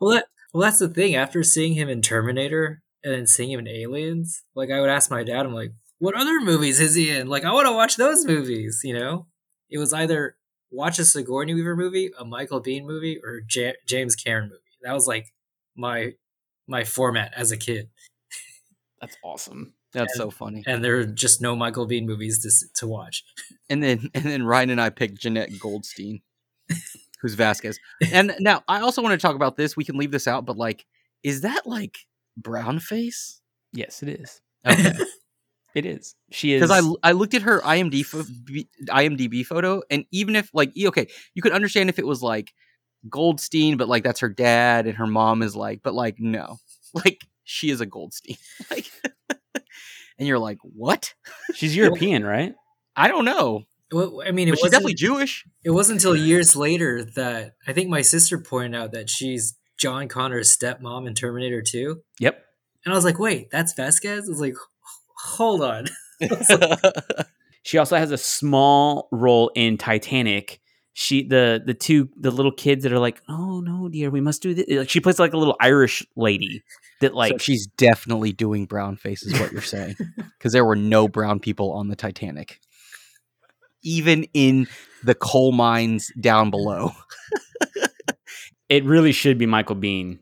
[0.00, 1.14] Well, that well, that's the thing.
[1.14, 5.10] After seeing him in Terminator and then seeing him in Aliens, like I would ask
[5.10, 7.26] my dad, I'm like, "What other movies is he in?
[7.28, 9.26] Like, I want to watch those movies." You know,
[9.70, 10.36] it was either
[10.70, 14.60] watch a Sigourney Weaver movie, a Michael Biehn movie, or J- James Cameron movie.
[14.82, 15.32] That was like
[15.76, 16.12] my
[16.66, 17.88] my format as a kid,
[19.00, 19.74] That's awesome.
[19.92, 20.64] That's so funny.
[20.66, 22.50] and there are just no Michael Biehn movies to
[22.80, 23.24] to watch.
[23.70, 26.20] And then and then Ryan and I picked Jenette Goldstein,
[27.22, 27.78] who's Vasquez.
[28.12, 29.76] And now I also want to talk about this.
[29.76, 30.84] We can leave this out, but like,
[31.22, 31.96] is that like
[32.36, 33.40] brown face?
[33.72, 34.40] Yes, it is.
[34.66, 34.92] Okay.
[35.74, 36.14] It is.
[36.30, 36.60] She is.
[36.60, 41.42] because I I looked at her IMDb IMDb photo, and even if like okay, you
[41.42, 42.52] could understand if it was like
[43.08, 46.58] Goldstein, but like that's her dad, and her mom is like, but like no,
[46.94, 48.36] like she is a Goldstein,
[48.70, 48.90] like,
[50.18, 51.14] and you're like, what?
[51.54, 52.54] she's European, right?
[52.94, 55.44] I don't know, Well, I mean, it wasn't, definitely Jewish.
[55.64, 60.08] it wasn't until years later that I think my sister pointed out that she's John
[60.08, 62.00] Connor's stepmom in Terminator 2.
[62.20, 62.44] Yep.
[62.84, 64.28] And I was like, wait, that's Vasquez?
[64.28, 64.56] I was like,
[65.16, 65.86] hold on.
[67.62, 70.60] She also has a small role in Titanic.
[70.94, 74.42] She the the two the little kids that are like, oh no, dear, we must
[74.42, 74.66] do this.
[74.68, 76.62] Like, she plays like a little Irish lady
[77.00, 79.96] that like so she's definitely doing brown face, is what you're saying,
[80.38, 82.60] because there were no brown people on the Titanic,
[83.82, 84.66] even in
[85.04, 86.92] the coal mines down below.
[88.68, 90.18] it really should be Michael Biehn.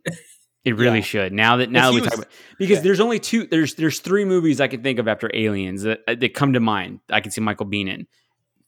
[0.65, 1.05] It really Yeah.
[1.05, 1.33] should.
[1.33, 2.83] Now that now that we was- talk about because yeah.
[2.83, 6.15] there's only two there's there's three movies I can think of after Aliens that uh,
[6.17, 7.01] that come to mind.
[7.11, 8.07] I can see Michael Bean in.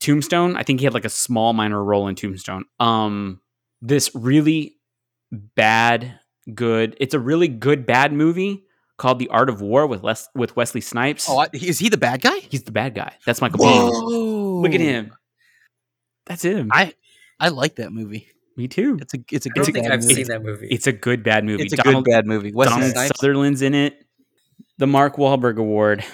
[0.01, 2.65] Tombstone, I think he had like a small minor role in Tombstone.
[2.81, 3.41] Um
[3.83, 4.77] this really
[5.31, 6.19] bad
[6.55, 6.97] good.
[6.99, 8.65] It's a really good bad movie
[9.03, 11.29] called The Art of War with Les with Wesley Snipes.
[11.29, 12.38] Oh, I, is he the bad guy?
[12.38, 13.12] He's the bad guy.
[13.27, 14.62] That's Michael Biehn.
[14.62, 15.12] Look at him.
[16.25, 16.71] That's him.
[16.73, 16.95] I
[17.41, 18.29] I like that movie.
[18.57, 18.99] Me too.
[19.03, 20.15] It's a it's a I good don't think bad I've movie.
[20.15, 20.69] seen that movie.
[20.71, 21.65] It's a good bad movie.
[21.65, 22.53] It's a Donald, good bad movie.
[22.53, 23.19] Wesley Donald Snipes.
[23.19, 24.05] Sutherland's in it.
[24.79, 26.05] The Mark Wahlberg Award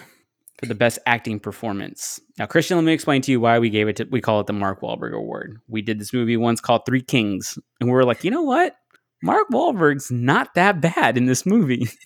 [0.59, 2.21] for the best acting performance.
[2.39, 4.05] Now, Christian, let me explain to you why we gave it to.
[4.11, 5.59] We call it the Mark Wahlberg Award.
[5.69, 8.77] We did this movie once called Three Kings, and we were like, you know what?
[9.23, 11.87] Mark Wahlberg's not that bad in this movie.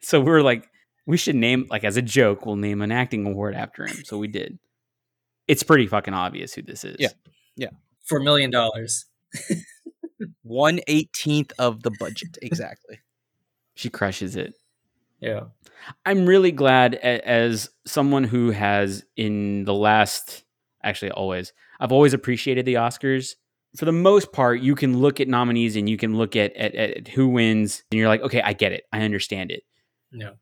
[0.00, 0.68] so we were like,
[1.06, 4.04] we should name like as a joke, we'll name an acting award after him.
[4.04, 4.58] So we did.
[5.48, 6.96] It's pretty fucking obvious who this is.
[6.98, 7.08] Yeah.
[7.56, 7.70] Yeah.
[8.04, 9.06] For a million dollars.
[10.42, 13.00] One eighteenth of the budget exactly.
[13.74, 14.54] She crushes it.
[15.20, 15.44] Yeah.
[16.04, 20.44] I'm really glad as someone who has in the last
[20.82, 23.34] actually always I've always appreciated the Oscars.
[23.76, 26.74] For the most part, you can look at nominees and you can look at, at,
[26.74, 28.84] at who wins and you're like, okay, I get it.
[28.90, 29.64] I understand it.
[30.12, 30.34] No.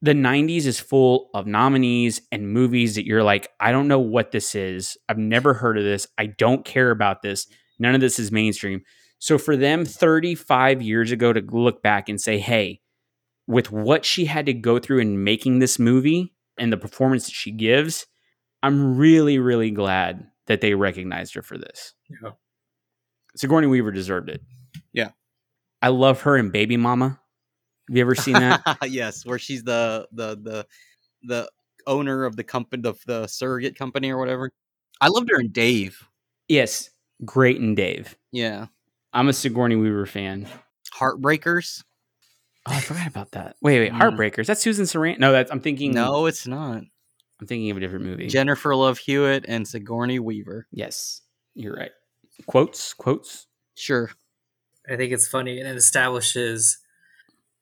[0.00, 4.32] The 90s is full of nominees and movies that you're like, I don't know what
[4.32, 4.96] this is.
[5.08, 6.08] I've never heard of this.
[6.18, 7.46] I don't care about this.
[7.78, 8.82] None of this is mainstream.
[9.18, 12.80] So for them 35 years ago to look back and say, hey,
[13.46, 17.34] with what she had to go through in making this movie and the performance that
[17.34, 18.06] she gives,
[18.62, 21.94] I'm really, really glad that they recognized her for this.
[22.10, 22.30] Yeah.
[23.36, 24.42] Sigourney Weaver deserved it.
[24.92, 25.10] Yeah.
[25.80, 27.20] I love her in Baby Mama.
[27.92, 28.78] Have you ever seen that?
[28.88, 30.66] yes, where she's the the the
[31.24, 31.50] the
[31.86, 34.50] owner of the company, the, the surrogate company or whatever.
[34.98, 36.08] I loved her in Dave.
[36.48, 36.88] yes.
[37.24, 38.16] Great in Dave.
[38.32, 38.66] Yeah,
[39.12, 40.48] I'm a Sigourney Weaver fan.
[40.98, 41.84] Heartbreakers.
[42.66, 43.56] Oh, I forgot about that.
[43.60, 44.00] Wait, wait, Mm.
[44.00, 44.46] Heartbreakers.
[44.46, 45.18] That's Susan Sarandon.
[45.18, 45.92] No, that's I'm thinking.
[45.92, 46.82] No, it's not.
[47.40, 48.28] I'm thinking of a different movie.
[48.28, 50.66] Jennifer Love Hewitt and Sigourney Weaver.
[50.72, 51.20] yes,
[51.54, 51.90] you're right.
[52.46, 53.46] Quotes, quotes.
[53.74, 54.10] Sure.
[54.90, 56.78] I think it's funny and it establishes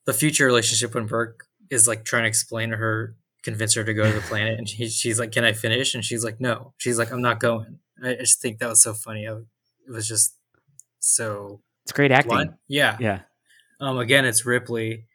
[0.07, 3.95] the future relationship when Burke is like trying to explain to her, convince her to
[3.95, 6.75] go to the planet, and she, she's like, "Can I finish?" And she's like, "No."
[6.79, 9.29] She's like, "I'm not going." I just think that was so funny.
[9.29, 10.35] I, it was just
[10.99, 12.31] so It's great acting.
[12.31, 12.53] blunt.
[12.69, 12.97] Yeah.
[13.01, 13.21] Yeah.
[13.81, 13.99] Um.
[13.99, 15.07] Again, it's Ripley.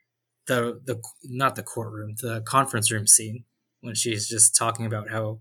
[0.48, 3.46] The the not the courtroom, the conference room scene
[3.82, 5.40] when she's just talking about how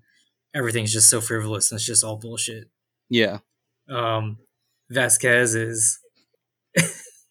[0.54, 2.68] everything's just so frivolous and it's just all bullshit.
[3.10, 3.38] Yeah.
[3.88, 4.38] Um,
[4.90, 5.98] Vasquez is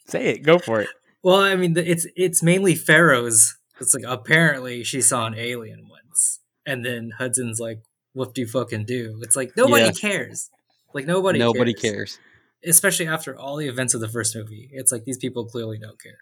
[0.08, 0.44] Say it.
[0.44, 0.90] Go for it.
[1.24, 3.56] Well, I mean, it's it's mainly Ferro's.
[3.80, 7.80] It's like apparently she saw an alien once, and then Hudson's like,
[8.14, 9.92] "What do you fucking do?" It's like nobody Yeah.
[9.92, 10.50] cares.
[10.94, 11.40] Like nobody.
[11.40, 12.18] Nobody cares.
[12.18, 12.20] cares.
[12.66, 14.70] especially after all the events of the first movie.
[14.72, 16.20] It's like these people clearly don't care.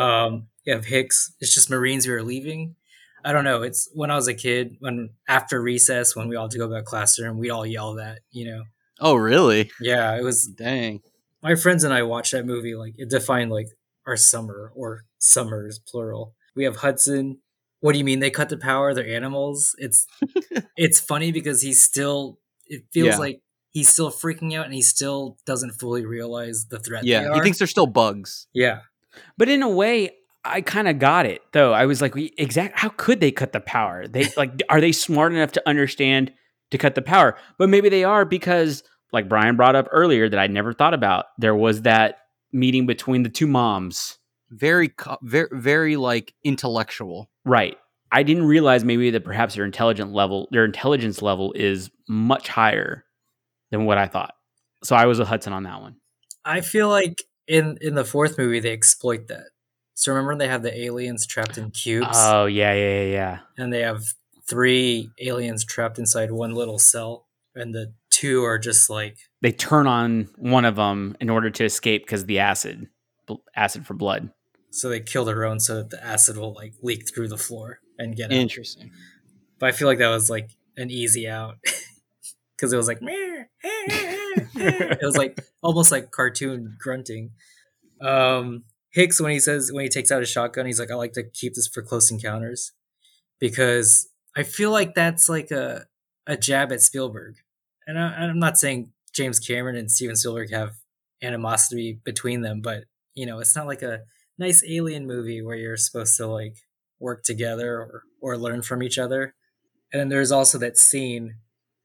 [0.00, 1.32] Um, you have Hicks.
[1.40, 2.76] It's just Marines who are leaving.
[3.24, 3.62] I don't know.
[3.62, 6.68] It's when I was a kid, when after recess, when we all had to go
[6.68, 8.62] back classroom, we all yell that, you know.
[9.00, 9.70] Oh, really?
[9.80, 11.00] Yeah, it was Dang.
[11.42, 12.74] my friends and I watched that movie.
[12.76, 13.68] Like it defined like
[14.06, 16.34] our summer or summers plural.
[16.54, 17.38] We have Hudson.
[17.80, 18.94] What do you mean they cut the power?
[18.94, 19.74] They're animals.
[19.78, 20.06] It's
[20.76, 22.38] it's funny because he's still.
[22.66, 23.18] It feels Yeah.
[23.18, 23.40] like
[23.72, 27.02] he's still freaking out and he still doesn't fully realize the threat.
[27.02, 28.46] they Yeah, he thinks they're still bugs.
[28.54, 28.78] Yeah,
[29.36, 30.12] But in a way,
[30.44, 31.72] I kind of got it though.
[31.72, 32.78] I was like, we, exact.
[32.78, 34.06] How could they cut the power?
[34.06, 36.32] They like, are they smart enough to understand
[36.70, 37.36] to cut the power?
[37.58, 41.26] But maybe they are because, like Brian brought up earlier, that I never thought about.
[41.38, 42.18] There was that
[42.54, 44.18] meeting between the two moms.
[44.50, 47.28] Very, very, very like intellectual.
[47.44, 47.76] Right.
[48.12, 53.04] I didn't realize maybe that perhaps their intelligent level, their intelligence level is much higher
[53.70, 54.34] than what I thought.
[54.84, 55.96] So I was a Hudson on that one.
[56.44, 59.48] I feel like in in the fourth movie they exploit that.
[59.94, 63.38] So remember they have the aliens trapped in cubes, Oh yeah, yeah, yeah, yeah.
[63.56, 64.04] and they have
[64.48, 69.86] three aliens trapped inside one little cell, and the two are just like They turn
[69.86, 72.88] on one of them in order to escape because the acid,
[73.54, 74.30] acid for blood.
[74.70, 77.80] so they kill their own so that the acid will like leak through the floor
[77.98, 78.38] and get out.
[78.38, 78.90] Interesting.
[79.58, 81.56] But I feel like that was like an easy out
[82.56, 84.16] because it was like "Meh, eh, eh, eh,
[84.56, 87.32] eh." it was like almost like cartoon grunting.
[88.00, 91.12] Um, Hicks when he says when he takes out his shotgun, he's like, "I like
[91.12, 92.72] to keep this for close encounters,"
[93.38, 95.84] because I feel like that's like a
[96.26, 97.34] a jab at Spielberg,
[97.86, 100.74] and I, I'm not saying James Cameron and Steven Spielberg have
[101.22, 104.00] animosity between them, but you know, it's not like a
[104.38, 106.56] nice alien movie where you're supposed to like
[106.98, 109.34] work together or or learn from each other.
[109.92, 111.36] And then there's also that scene.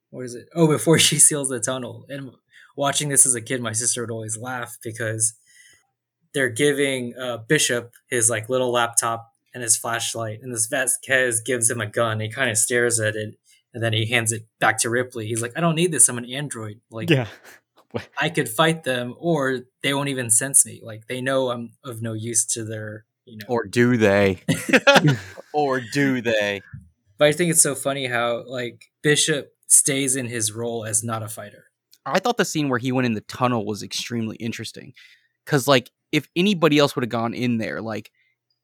[0.10, 0.48] What is it?
[0.56, 2.06] Oh, before she seals the tunnel.
[2.10, 2.32] And
[2.76, 5.34] watching this as a kid, my sister would always laugh because
[6.34, 11.70] they're giving uh, Bishop his like little laptop and his flashlight, and this Vasquez gives
[11.70, 12.20] him a gun.
[12.20, 13.36] He kind of stares at it,
[13.74, 15.28] and then he hands it back to Ripley.
[15.28, 16.10] He's like, "I don't need this.
[16.10, 16.82] I'm an android.
[16.90, 17.28] Like, Yeah.
[18.18, 20.80] I could fight them, or they won't even sense me.
[20.84, 24.42] Like, they know I'm of no use to their, you know." Or do they?
[25.54, 26.62] or do they?
[27.18, 31.24] But I think it's so funny how like Bishop stays in his role as not
[31.24, 31.66] a fighter.
[32.06, 34.94] I thought the scene where he went in the tunnel was extremely interesting
[35.46, 38.10] because, like, if anybody else would have gone in there, like,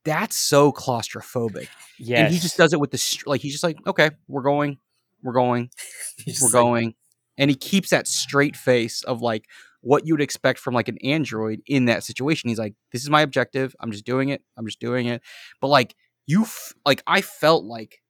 [0.03, 1.67] that's so claustrophobic.
[1.99, 3.41] Yeah, And he just does it with the str- like.
[3.41, 4.77] He's just like, okay, we're going,
[5.25, 5.69] we're going,
[6.27, 6.95] we're like, going,
[7.37, 9.45] and he keeps that straight face of like
[9.81, 12.49] what you would expect from like an android in that situation.
[12.49, 13.75] He's like, this is my objective.
[13.79, 14.41] I'm just doing it.
[14.57, 15.21] I'm just doing it.
[15.61, 15.95] But like
[16.27, 18.01] you, f- like I felt like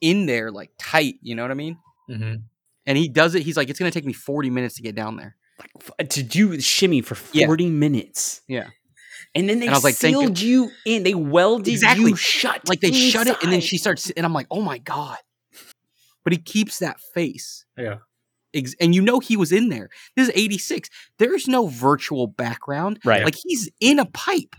[0.00, 1.16] in there, like tight.
[1.22, 1.78] You know what I mean?
[2.10, 2.42] Mhm.
[2.86, 3.42] And he does it.
[3.42, 5.36] He's like, it's gonna take me 40 minutes to get down there.
[5.80, 7.46] F- to do shimmy for Yeah.
[7.46, 8.40] 40 minutes.
[8.48, 8.68] Yeah.
[9.34, 11.04] And then they And I was like, sealed you in.
[11.04, 12.10] They welded Exactly.
[12.10, 12.66] you shut.
[12.68, 15.18] Like they shut it, and then she starts, and I'm like, oh my god.
[16.24, 17.64] But he keeps that face.
[17.76, 17.98] Yeah.
[18.80, 19.90] And you know he was in there.
[20.16, 20.90] This is 86.
[21.18, 22.98] There's no virtual background.
[23.04, 23.24] Right.
[23.24, 24.56] Like he's in a pipe.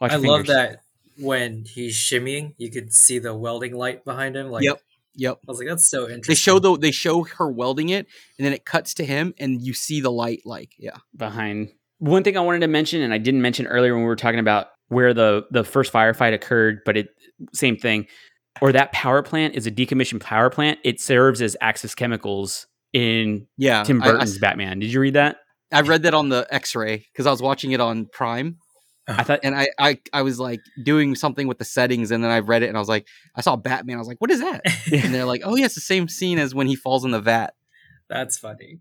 [0.00, 0.82] Watch I your love that
[1.18, 4.50] when he's shimmying, you could see the welding light behind him.
[4.50, 4.80] Like, Yep.
[5.16, 5.38] Yep.
[5.48, 6.32] I was like, that's so interesting.
[6.32, 8.06] They show the they show her welding it,
[8.38, 10.42] and then it cuts to him, and you see the light.
[10.44, 11.70] Like, yeah, behind.
[11.98, 14.40] One thing I wanted to mention, and I didn't mention earlier when we were talking
[14.40, 17.08] about where the the first firefight occurred, but it
[17.54, 18.06] same thing.
[18.62, 20.78] Or that power plant is a decommissioned power plant.
[20.84, 24.78] It serves as Axis Chemicals in Yeah, Tim I- I- Burton's Batman.
[24.78, 25.36] Did you read that?
[25.72, 28.56] I, read that on the X-ray because I was watching it on Prime,
[29.08, 32.30] I thought and I, I I was like doing something with the settings, and then
[32.30, 33.96] I read it, and I was like, I saw Batman.
[33.96, 34.62] I was like, what is that?
[34.92, 37.20] And they're like, oh yeah, it's the same scene as when he falls in the
[37.20, 37.54] vat.
[38.08, 38.78] That's funny.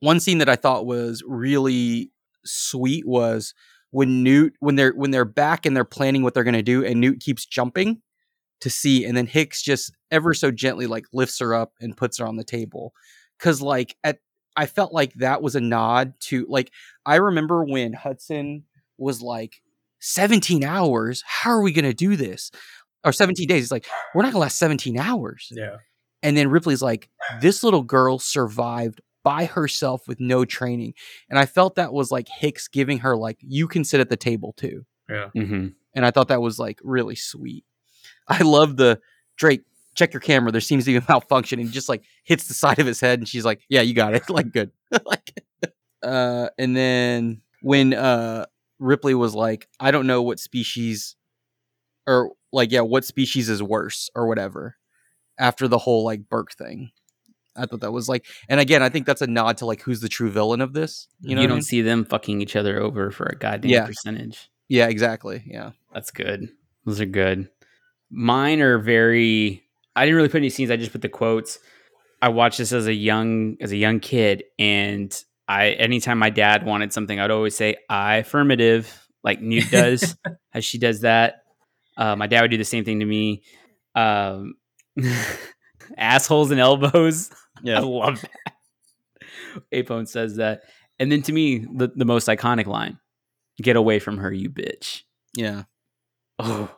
[0.00, 2.10] one scene that I thought was really
[2.44, 3.54] sweet was
[3.90, 7.00] when Newt when they're when they're back and they're planning what they're gonna do and
[7.00, 8.02] Newt keeps jumping
[8.60, 12.18] to see and then Hicks just ever so gently like lifts her up and puts
[12.18, 12.92] her on the table.
[13.38, 14.18] Cause like at
[14.56, 16.70] I felt like that was a nod to like
[17.04, 18.64] I remember when Hudson
[18.98, 19.62] was like
[20.00, 22.50] 17 hours, how are we gonna do this?
[23.04, 23.64] Or 17 days.
[23.64, 25.48] It's like, we're not gonna last 17 hours.
[25.50, 25.76] Yeah.
[26.22, 27.08] And then Ripley's like,
[27.40, 30.94] this little girl survived by herself with no training.
[31.28, 34.16] And I felt that was like Hicks giving her like, you can sit at the
[34.16, 34.86] table too.
[35.08, 35.28] Yeah.
[35.36, 35.74] mhm.
[35.94, 37.64] And I thought that was like really sweet.
[38.28, 39.00] I love the
[39.36, 39.62] Drake,
[39.94, 40.50] check your camera.
[40.52, 41.58] There seems to be a malfunction.
[41.58, 43.94] And he just like hits the side of his head and she's like, Yeah, you
[43.94, 44.28] got it.
[44.30, 44.70] like good.
[45.04, 45.32] like
[46.02, 48.46] uh and then when uh
[48.78, 51.16] Ripley was like, I don't know what species
[52.06, 54.76] or like, yeah, what species is worse or whatever
[55.38, 56.90] after the whole like Burke thing.
[57.58, 60.00] I thought that was like, and again, I think that's a nod to like who's
[60.00, 61.08] the true villain of this.
[61.20, 61.62] You know, you don't mean?
[61.62, 63.86] see them fucking each other over for a goddamn Yeah.
[63.86, 64.50] percentage.
[64.68, 65.42] yeah, exactly.
[65.46, 66.50] Yeah, That's good.
[66.84, 67.48] Those are good.
[68.10, 69.62] Mine are very.
[69.94, 70.70] I didn't really put any scenes.
[70.70, 71.58] I just put the quotes.
[72.22, 75.14] I watched this as a young as a young kid, and
[75.48, 80.16] I anytime my dad wanted something, I'd always say "I affirmative," like Newt does,
[80.52, 81.42] as she does that.
[81.96, 83.42] Uh, my dad would do the same thing to me.
[83.94, 84.54] Um,
[85.96, 87.30] assholes and elbows.
[87.66, 89.62] I love that.
[89.72, 90.62] Apone says that,
[90.98, 92.98] and then to me, the, the most iconic line:
[93.60, 95.02] "Get away from her, you bitch."
[95.36, 95.64] yeah.
[96.38, 96.70] Oh,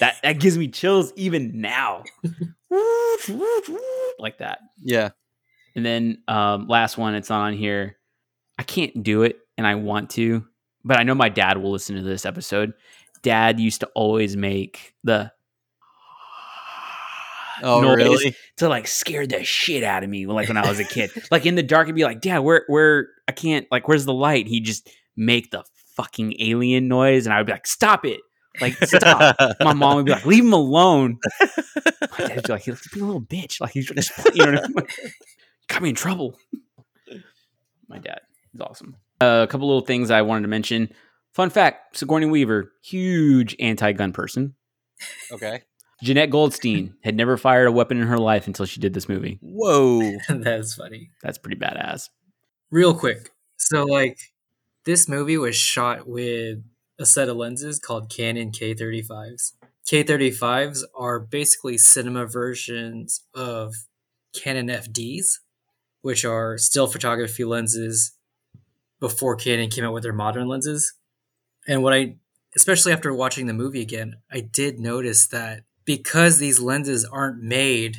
[0.00, 2.04] that that gives me chills even now.
[4.18, 4.58] like that.
[4.80, 5.10] Yeah.
[5.74, 7.96] And then um last one, it's on here.
[8.58, 10.44] I can't do it and I want to,
[10.84, 12.72] but I know my dad will listen to this episode.
[13.22, 15.32] Dad used to always make the
[17.62, 18.36] Oh, noise really?
[18.58, 21.10] to like scare the shit out of me like when I was a kid.
[21.30, 24.12] like in the dark, I'd be like, Dad, where where I can't like where's the
[24.12, 24.46] light?
[24.46, 25.64] He'd just make the
[25.96, 28.20] fucking alien noise and I would be like, Stop it.
[28.60, 29.36] Like stop.
[29.60, 33.04] My mom would be like, "Leave him alone." My dad would be like, "He's being
[33.04, 35.12] a little bitch." Like he's just, you know, what I mean?
[35.68, 36.38] got me in trouble.
[37.88, 38.20] My dad
[38.54, 38.96] is awesome.
[39.20, 40.92] Uh, a couple little things I wanted to mention.
[41.32, 44.54] Fun fact: Sigourney Weaver, huge anti-gun person.
[45.30, 45.62] okay.
[46.04, 49.38] Jenette Goldstein had never fired a weapon in her life until she did this movie.
[49.40, 50.18] Whoa.
[50.28, 51.10] That's funny.
[51.22, 52.08] That's pretty badass.
[52.70, 53.30] Real quick.
[53.56, 54.18] So like
[54.84, 56.58] this movie was shot with
[56.98, 59.52] a set of lenses called Canon K35s.
[59.86, 63.74] K35s are basically cinema versions of
[64.34, 65.38] Canon FDs,
[66.02, 68.12] which are still photography lenses
[68.98, 70.94] before Canon came out with their modern lenses.
[71.68, 72.16] And what I
[72.56, 77.98] especially after watching the movie again, I did notice that because these lenses aren't made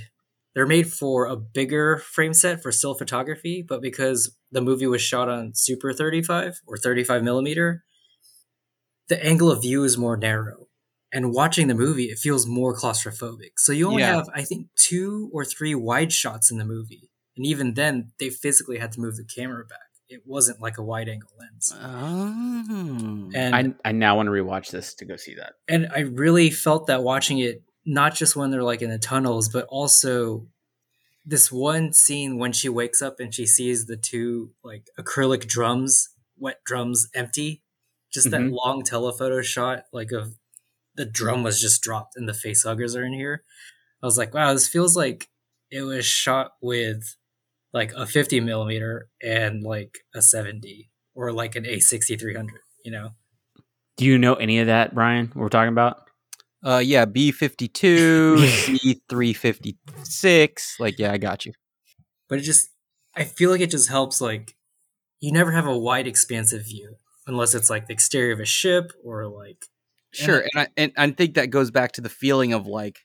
[0.58, 5.04] they're made for a bigger frame set for still photography, but because the movie was
[5.04, 7.84] shot on Super 35 or 35 millimeter,
[9.10, 10.68] the angle of view is more narrow.
[11.14, 13.52] And watching the movie, it feels more claustrophobic.
[13.58, 14.16] So you only Yeah.
[14.18, 17.10] have, I think, two or three wide shots in the movie.
[17.38, 19.80] And even then, they physically had to move the camera back.
[20.10, 21.72] It wasn't like a wide angle lens.
[21.76, 23.30] Oh.
[23.34, 25.54] And I I now want to rewatch this to go see that.
[25.68, 29.50] and I really felt that watching it, not just when they're like in the tunnels,
[29.50, 30.48] but also
[31.26, 36.10] this one scene when she wakes up and she sees the two like acrylic drums,
[36.38, 37.64] wet drums, empty.
[38.18, 38.52] Just that Mhm.
[38.52, 40.38] long telephoto shot, like of
[40.96, 43.44] the drum was just dropped and the face huggers are in here.
[44.02, 45.30] I was like, wow, this feels like
[45.70, 47.16] it was shot with
[47.74, 52.50] like a 50 millimeter and like a 70 or like an A6300,
[52.84, 53.12] you know?
[53.98, 55.28] Do you know any of that, Brian?
[55.28, 56.10] What we're talking about?
[56.64, 60.80] Uh, yeah, B fifty two, B three fifty six.
[60.80, 61.54] Like, yeah, I got you.
[62.28, 62.70] but it just
[63.16, 64.56] i feel like it just helps like
[65.20, 66.98] you never have a wide expansive view
[67.28, 69.66] unless it's like the exterior of a ship or like
[70.14, 73.00] Sure, and I and I think that goes back to the feeling of like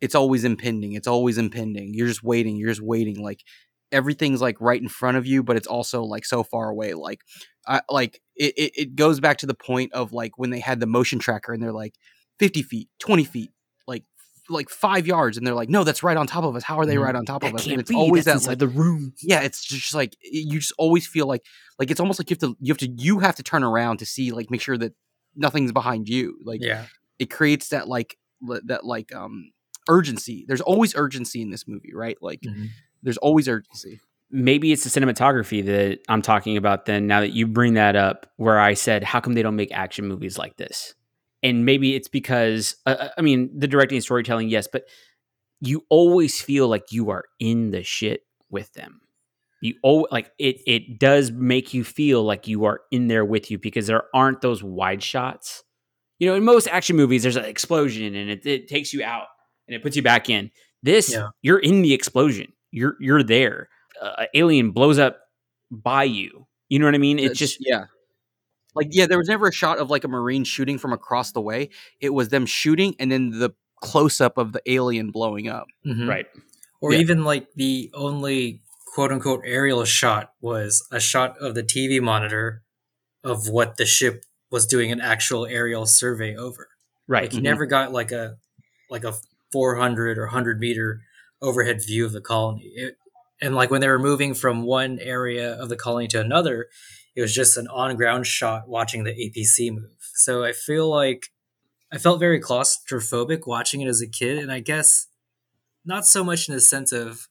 [0.00, 0.92] it's always impending.
[0.92, 1.94] It's always impending.
[1.94, 2.56] You're just waiting.
[2.56, 3.22] You're just waiting.
[3.22, 3.42] Like
[3.92, 6.94] everything's like right in front of you, but it's also like so far away.
[6.94, 7.20] Like
[7.66, 8.54] I like it.
[8.56, 11.52] It, it goes back to the point of like when they had the motion tracker
[11.52, 11.94] and they're like
[12.38, 13.50] fifty feet, twenty feet,
[14.50, 16.62] like five yards, and they're like, no, that's right on top of us.
[16.64, 17.02] How are they Mhm.
[17.04, 17.66] right on top of That us?
[17.66, 17.96] And it's be.
[17.96, 19.14] always That's that inside like, the room.
[19.22, 21.42] yeah, it's just like you just always feel like
[21.78, 23.98] like it's almost like you have to you have to you have to turn around
[23.98, 24.92] to see like make sure that
[25.36, 26.38] nothing's behind you.
[26.44, 26.86] Like yeah
[27.18, 28.16] it creates that like
[28.66, 29.50] that like um
[29.88, 30.44] urgency.
[30.48, 32.16] There's always urgency in this movie, right?
[32.20, 32.68] Like Mhm.
[33.02, 34.00] there's always urgency.
[34.32, 38.30] maybe it's the cinematography that I'm talking about then now that you bring that up
[38.36, 40.94] where I said how come they don't make action movies like this
[41.42, 44.84] and maybe it's because uh, I mean the directing and storytelling yes but
[45.60, 49.00] you always feel like you are in the shit with them.
[49.60, 53.50] You oh like it it does make you feel like you are in there with
[53.50, 55.62] you because there aren't those wide shots.
[56.18, 59.26] You know in most action movies there's an explosion and it, it takes you out
[59.68, 60.50] and it puts you back in.
[60.82, 61.28] This Yeah.
[61.42, 62.52] you're in the explosion.
[62.70, 63.68] You're you're there.
[64.00, 65.18] Uh, alien blows up
[65.70, 66.46] by you.
[66.70, 67.18] You know what i mean?
[67.18, 67.84] It's It's- just yeah.
[68.74, 71.40] Like yeah, there was never a shot of like a marine shooting from across the
[71.40, 71.70] way.
[72.00, 73.50] It was them shooting and then the
[73.82, 75.66] close up of the alien blowing up.
[75.86, 76.06] Mhm.
[76.08, 76.26] right
[76.82, 77.00] Or Yeah.
[77.00, 78.62] even like the only
[78.94, 82.62] quote unquote aerial shot was a shot of the TV monitor
[83.24, 86.68] of what the ship was doing an actual aerial survey over.
[87.08, 87.44] right Like you Mhm.
[87.44, 88.36] never got like a
[88.90, 89.14] like a
[89.52, 91.00] 400 or 100 meter
[91.42, 92.72] overhead view of the colony.
[92.76, 92.96] It,
[93.40, 96.68] and like when they were moving from one area of the colony to another,
[97.16, 99.96] it was just an on ground shot watching the APC move.
[100.14, 101.26] So I feel like
[101.92, 105.08] I felt very claustrophobic watching it as a kid, and I guess
[105.84, 107.26] not so much in the sense of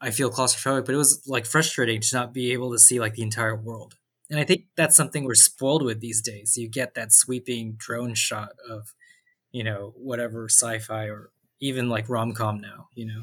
[0.00, 3.14] I feel claustrophobic, but it was like frustrating to not be able to see like
[3.14, 3.94] the entire world.
[4.30, 6.56] And I think that's something we're spoiled with these days.
[6.56, 8.94] You get that sweeping drone shot of,
[9.52, 13.22] you know, whatever sci-fi or even like rom-com now, you know.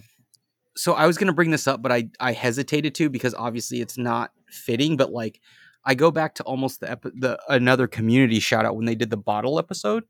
[0.77, 3.97] so I was gonna bring this up, but I I hesitated to because obviously it's
[3.97, 4.95] not fitting.
[4.97, 5.41] But like,
[5.87, 9.09] I go back to almost the epi- the another community shout out when they did
[9.09, 10.03] the bottle episode,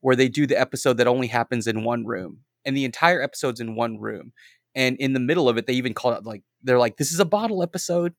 [0.00, 3.60] where they do the episode that only happens in one room, and the entire episode's
[3.60, 4.32] in one room,
[4.74, 7.20] and in the middle of it they even call it like they're like this is
[7.20, 8.14] a bottle episode,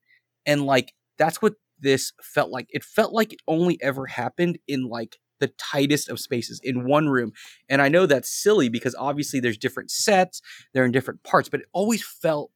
[0.45, 2.67] and like that's what this felt like.
[2.69, 7.09] It felt like it only ever happened in like the tightest of spaces in one
[7.09, 7.31] room.
[7.67, 10.39] And I know that's silly because obviously there's different sets,
[10.71, 12.51] they're in different parts, but it always felt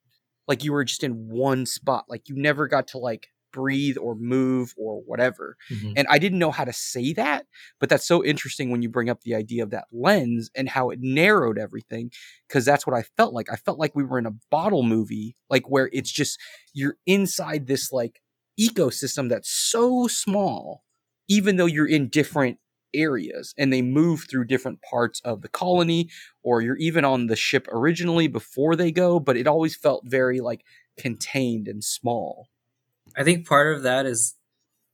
[0.47, 2.05] like you were just in one spot.
[2.07, 5.55] Like you never got to like breathe or move or whatever.
[5.71, 5.93] Mm-hmm.
[5.95, 7.45] And I didn't know how to say that,
[7.79, 10.89] but that's so interesting when you bring up the idea of that lens and how
[10.89, 12.11] it narrowed everything
[12.47, 13.49] because that's what I felt like.
[13.49, 16.37] I felt like we were in a bottle movie, like where it's just
[16.73, 18.21] you're inside this like
[18.59, 20.83] ecosystem that's so small,
[21.29, 22.59] even though you're in different
[22.93, 26.09] areas and they move through different parts of the colony
[26.43, 30.39] or you're even on the ship originally before they go, but it always felt very
[30.39, 30.63] like
[30.97, 32.49] contained and small.
[33.17, 34.35] I think part of that is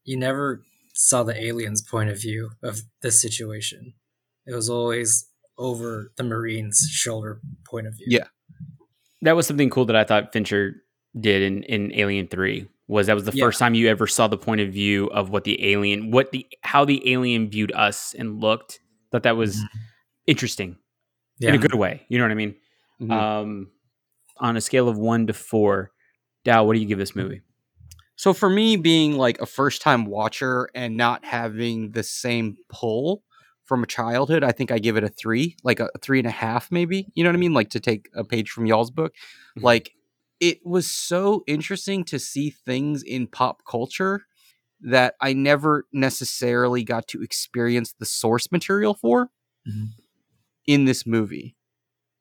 [0.04, 0.64] you never
[0.94, 3.94] saw the aliens' point of view of the situation.
[4.46, 8.08] It was always over the Marines' shoulder point of view.
[8.10, 8.26] Yeah.
[9.24, 10.74] that was something cool that I thought Fincher
[11.20, 12.68] did in, in Alien Three.
[12.88, 13.46] Was that was the Yeah.
[13.46, 16.46] first time you ever saw the point of view of what the alien, what the
[16.64, 18.80] how the alien viewed us and looked.
[19.12, 19.62] Thought that was
[20.28, 20.78] interesting
[21.40, 21.50] Yeah.
[21.50, 22.06] in a good way.
[22.10, 22.56] You know what I mean?
[23.02, 23.12] Mhm.
[23.12, 23.72] Um,
[24.38, 25.92] on a scale of one to four,
[26.44, 27.42] Dow, what do you give this movie?
[28.22, 33.24] So for me, being like a first time watcher and not having the same pull
[33.66, 36.30] from a childhood, I think I give it a three, like a three and a
[36.46, 37.08] half, maybe.
[37.16, 37.56] You know what I mean?
[37.56, 39.16] Like to take a page from y'all's book.
[39.58, 39.64] Mhm.
[39.64, 39.94] Like
[40.40, 44.28] it was so interesting to see things in pop culture
[44.82, 49.32] that I never necessarily got to experience the source material for
[49.68, 49.94] Mhm.
[50.68, 51.56] in this movie.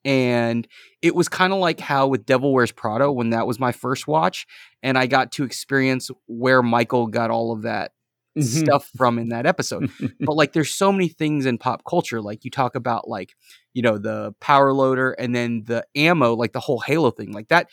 [0.04, 0.66] And
[1.02, 4.06] it was kind of like how with Devil Wears Prada, when that was my first
[4.06, 4.46] watch,
[4.82, 7.92] and I got to experience where Michael got all of that
[8.38, 8.58] Mm-hmm.
[8.58, 9.84] stuff from in that episode.
[10.24, 12.22] but like there's so many things in pop culture.
[12.22, 13.34] Like you talk about like,
[13.74, 17.32] you know, the power loader and then the ammo, like the whole Halo thing.
[17.32, 17.68] Like that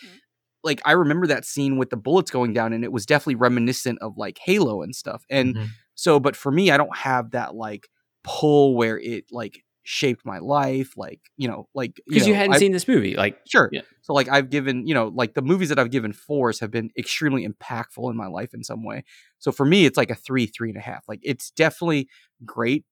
[0.64, 4.00] like I remember that scene with the bullets going down and it was definitely reminiscent
[4.02, 5.24] of like Halo and stuff.
[5.30, 5.76] And Mhm.
[5.96, 7.88] so but for me, I don't have that like
[8.24, 12.56] pull where it like shaped my life, like, you know, like Because you, know, hadn't
[12.56, 13.70] I- seen this movie, like Sure.
[13.72, 13.82] Yeah.
[14.02, 16.92] So like I've given, you know, like the movies that I've given fours have been
[16.98, 19.04] extremely impactful in my life in some way.
[19.40, 21.06] So for me, it's like a three, three and a half.
[21.08, 22.10] Like it's definitely
[22.46, 22.84] great,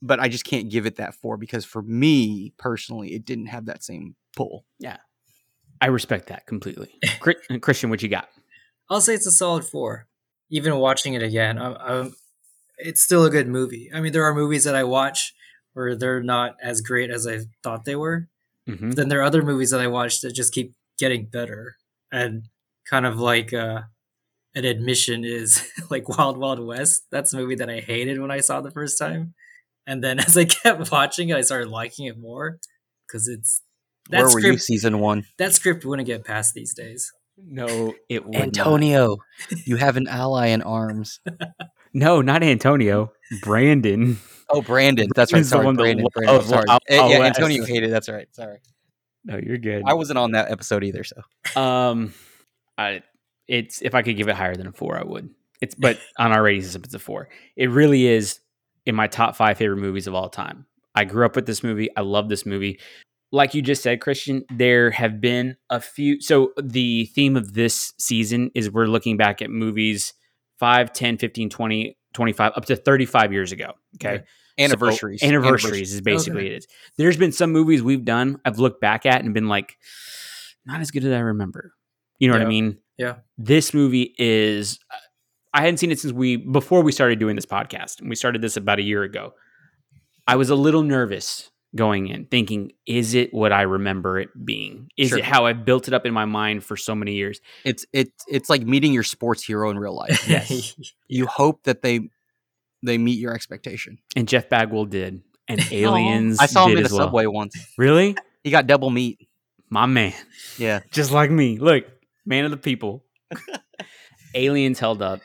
[0.00, 3.66] but I just can't give it that four because for me personally, it didn't have
[3.66, 4.64] that same pull.
[4.78, 4.98] Yeah
[5.80, 6.94] i respect that completely.
[7.60, 8.28] Christian, what you got?
[8.88, 10.06] I'll say it's a solid four.
[10.50, 12.14] Even watching it again, I'm, I'm,
[12.78, 13.90] it's still a good movie.
[13.92, 15.34] I mean, there are movies that I watch
[15.74, 18.28] where they're not as great as I thought they were.
[18.66, 21.76] hmm then there are other movies that I watch that just keep getting better.
[22.10, 22.44] And
[22.88, 23.82] kind of like uh,
[24.54, 27.02] an admission is like Wild Wild West.
[27.10, 29.34] That's a movie that I hated when I saw it the first time.
[29.86, 32.58] And then as I kept watching it, I started liking it more
[33.06, 33.60] because it's
[34.10, 34.62] that Where were you script.
[34.62, 35.24] season one?
[35.38, 37.12] That script wouldn't get past these days.
[37.36, 38.42] No, it would not.
[38.42, 39.16] Antonio,
[39.66, 41.18] you have an ally in arms.
[41.92, 43.12] No, not Antonio.
[43.42, 44.18] Brandon.
[44.50, 45.08] Oh, Brandon.
[45.14, 45.38] That's right.
[45.38, 46.06] He's the Sorry, one that Brandon.
[46.14, 46.36] Brandon.
[46.36, 46.64] of Sorry.
[46.68, 47.38] Wild Eh, Wild yeah, West.
[47.38, 47.90] Antonio hated.
[47.92, 48.28] That's right.
[48.32, 48.58] Sorry.
[49.24, 49.82] No, you're good.
[49.86, 51.02] I wasn't on that episode either.
[51.04, 52.12] So Um,
[52.76, 53.02] I
[53.48, 55.30] It's if I could give it higher than a four, I would.
[55.60, 57.28] It's but on our rating system, it's a four.
[57.56, 58.40] It really is
[58.86, 60.66] in my top five favorite movies of all time.
[60.94, 61.88] I grew up with this movie.
[61.96, 62.78] I love this movie.
[63.32, 66.20] Like you just said, Christian, there have been a few.
[66.20, 70.12] So the theme of this season is we're looking back at movies
[70.60, 73.72] 5, 10, 15, 20, 25, up to 35 years ago.
[73.96, 74.14] Okay.
[74.14, 74.24] Okay.
[74.58, 75.20] Anniversaries.
[75.20, 76.66] So, anniversaries is basically it is.
[76.96, 79.76] There's been some movies we've done I've looked back at and been like,
[80.64, 81.74] not as good as I remember.
[82.18, 82.78] You know what I mean?
[82.96, 83.16] Yeah.
[83.36, 84.78] This movie is.
[85.52, 88.42] I hadn't seen it since we before we started doing this podcast, and we started
[88.42, 89.34] this about a year ago.
[90.26, 94.88] I was a little nervous going in, thinking, "Is it what I remember it being?
[94.96, 95.18] Is Sure.
[95.18, 98.24] it how I've built it up in my mind for so many years?" It's it's
[98.28, 100.28] it's like meeting your sports hero in real life.
[100.28, 100.74] Yes.
[101.08, 102.00] you hope that they
[102.82, 103.98] they meet your expectation.
[104.14, 106.38] And Jeff Bagwell did, and Aliens.
[106.40, 107.06] I saw him did in a as well.
[107.06, 107.54] subway once.
[107.78, 109.26] Really, He got double meat.
[109.70, 110.12] my man.
[110.58, 110.80] Yeah.
[110.90, 111.58] just like me.
[111.58, 111.86] Look,
[112.26, 113.04] man of the people.
[114.34, 115.20] Aliens held up.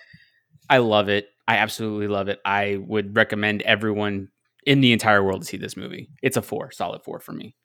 [0.69, 1.27] I love it.
[1.47, 2.39] I absolutely love it.
[2.45, 4.29] I would recommend everyone
[4.69, 6.09] in the entire world to see this movie.
[6.21, 7.55] It's a four, solid four for me.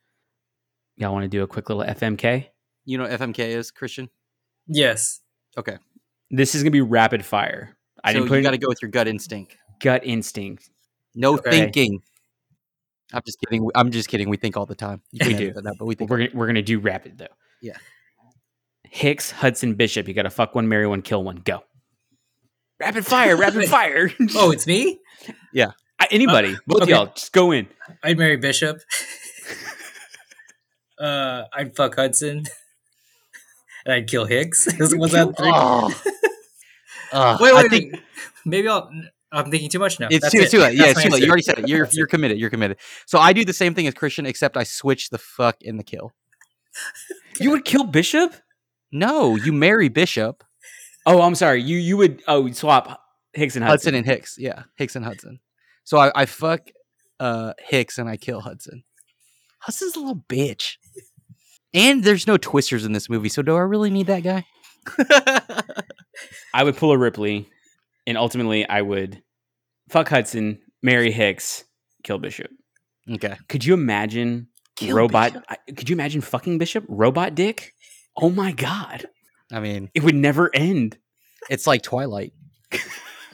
[0.96, 2.46] Y'all want to do a quick little FMK?
[2.86, 4.08] You know what FMK is, Christian?
[4.66, 5.20] yes.
[5.58, 5.76] Okay.
[6.30, 7.76] This is gonna be rapid fire.
[8.02, 9.56] I so didn't put you got to go with your gut instinct.
[9.80, 10.70] gut instinct.
[11.14, 11.50] No Okay.
[11.50, 12.00] thinking.
[13.12, 13.68] I'm just kidding.
[13.74, 14.28] I'm just kidding.
[14.30, 15.02] We think all the time.
[15.12, 17.26] You we do that, but we think we're gonna, we're gonna do rapid though.
[17.62, 17.76] Yeah.
[18.84, 20.08] Hicks, Hudson, Bishop.
[20.08, 21.36] You got to fuck one, marry one, kill one.
[21.36, 21.62] Go.
[22.80, 24.10] Rapid fire, rapid fire.
[24.34, 24.98] Oh, it's me.
[25.28, 25.34] I-
[26.10, 26.92] anybody, both okay.
[26.92, 27.68] y'all, just go in.
[28.02, 28.80] I'd marry Bishop.
[30.98, 32.44] uh, I'd fuck Hudson.
[33.86, 34.66] and I'd kill Hicks.
[34.78, 35.50] Was that three?
[35.52, 35.92] Oh.
[37.12, 38.02] Uh, Wait, I wait, think wait.
[38.44, 38.90] Maybe I'll.
[39.30, 40.08] I'm thinking too much now.
[40.10, 40.50] it's That's too, it.
[40.50, 40.76] too late.
[40.76, 41.22] Yeah, it's too late.
[41.22, 41.68] You already said it.
[41.68, 42.38] You're That's you're committed.
[42.38, 42.78] You're committed.
[43.06, 45.82] So I do the same thing as Christian, except I switch the fuck in the
[45.84, 46.12] kill.
[47.40, 48.34] You would kill Bishop?
[48.92, 50.44] No, you marry Bishop,
[51.06, 51.62] Oh, I'm sorry.
[51.62, 53.00] You you would oh swap
[53.32, 53.94] Hicks and Hudson, Hudson.
[53.96, 54.36] and Hicks.
[54.38, 55.40] Yeah, Hicks and Hudson.
[55.84, 56.60] So I, I fuck
[57.20, 58.82] uh, Hicks and I kill Hudson.
[59.60, 60.76] Hudson's a little bitch.
[61.72, 64.44] And there's no twisters in this movie, so do I really need that guy?
[66.54, 67.48] I would pull a Ripley,
[68.06, 69.22] and ultimately I would
[69.88, 71.64] fuck Hudson, marry Hicks,
[72.04, 72.50] kill Bishop.
[73.12, 73.36] okay.
[73.48, 75.36] Could you imagine Kill robot?
[75.48, 76.84] I- Could you imagine fucking Bishop?
[76.88, 77.72] Robot dick?
[78.16, 79.06] Oh my god!
[79.52, 80.96] I mean, It would never end.
[81.50, 82.32] it's like Twilight.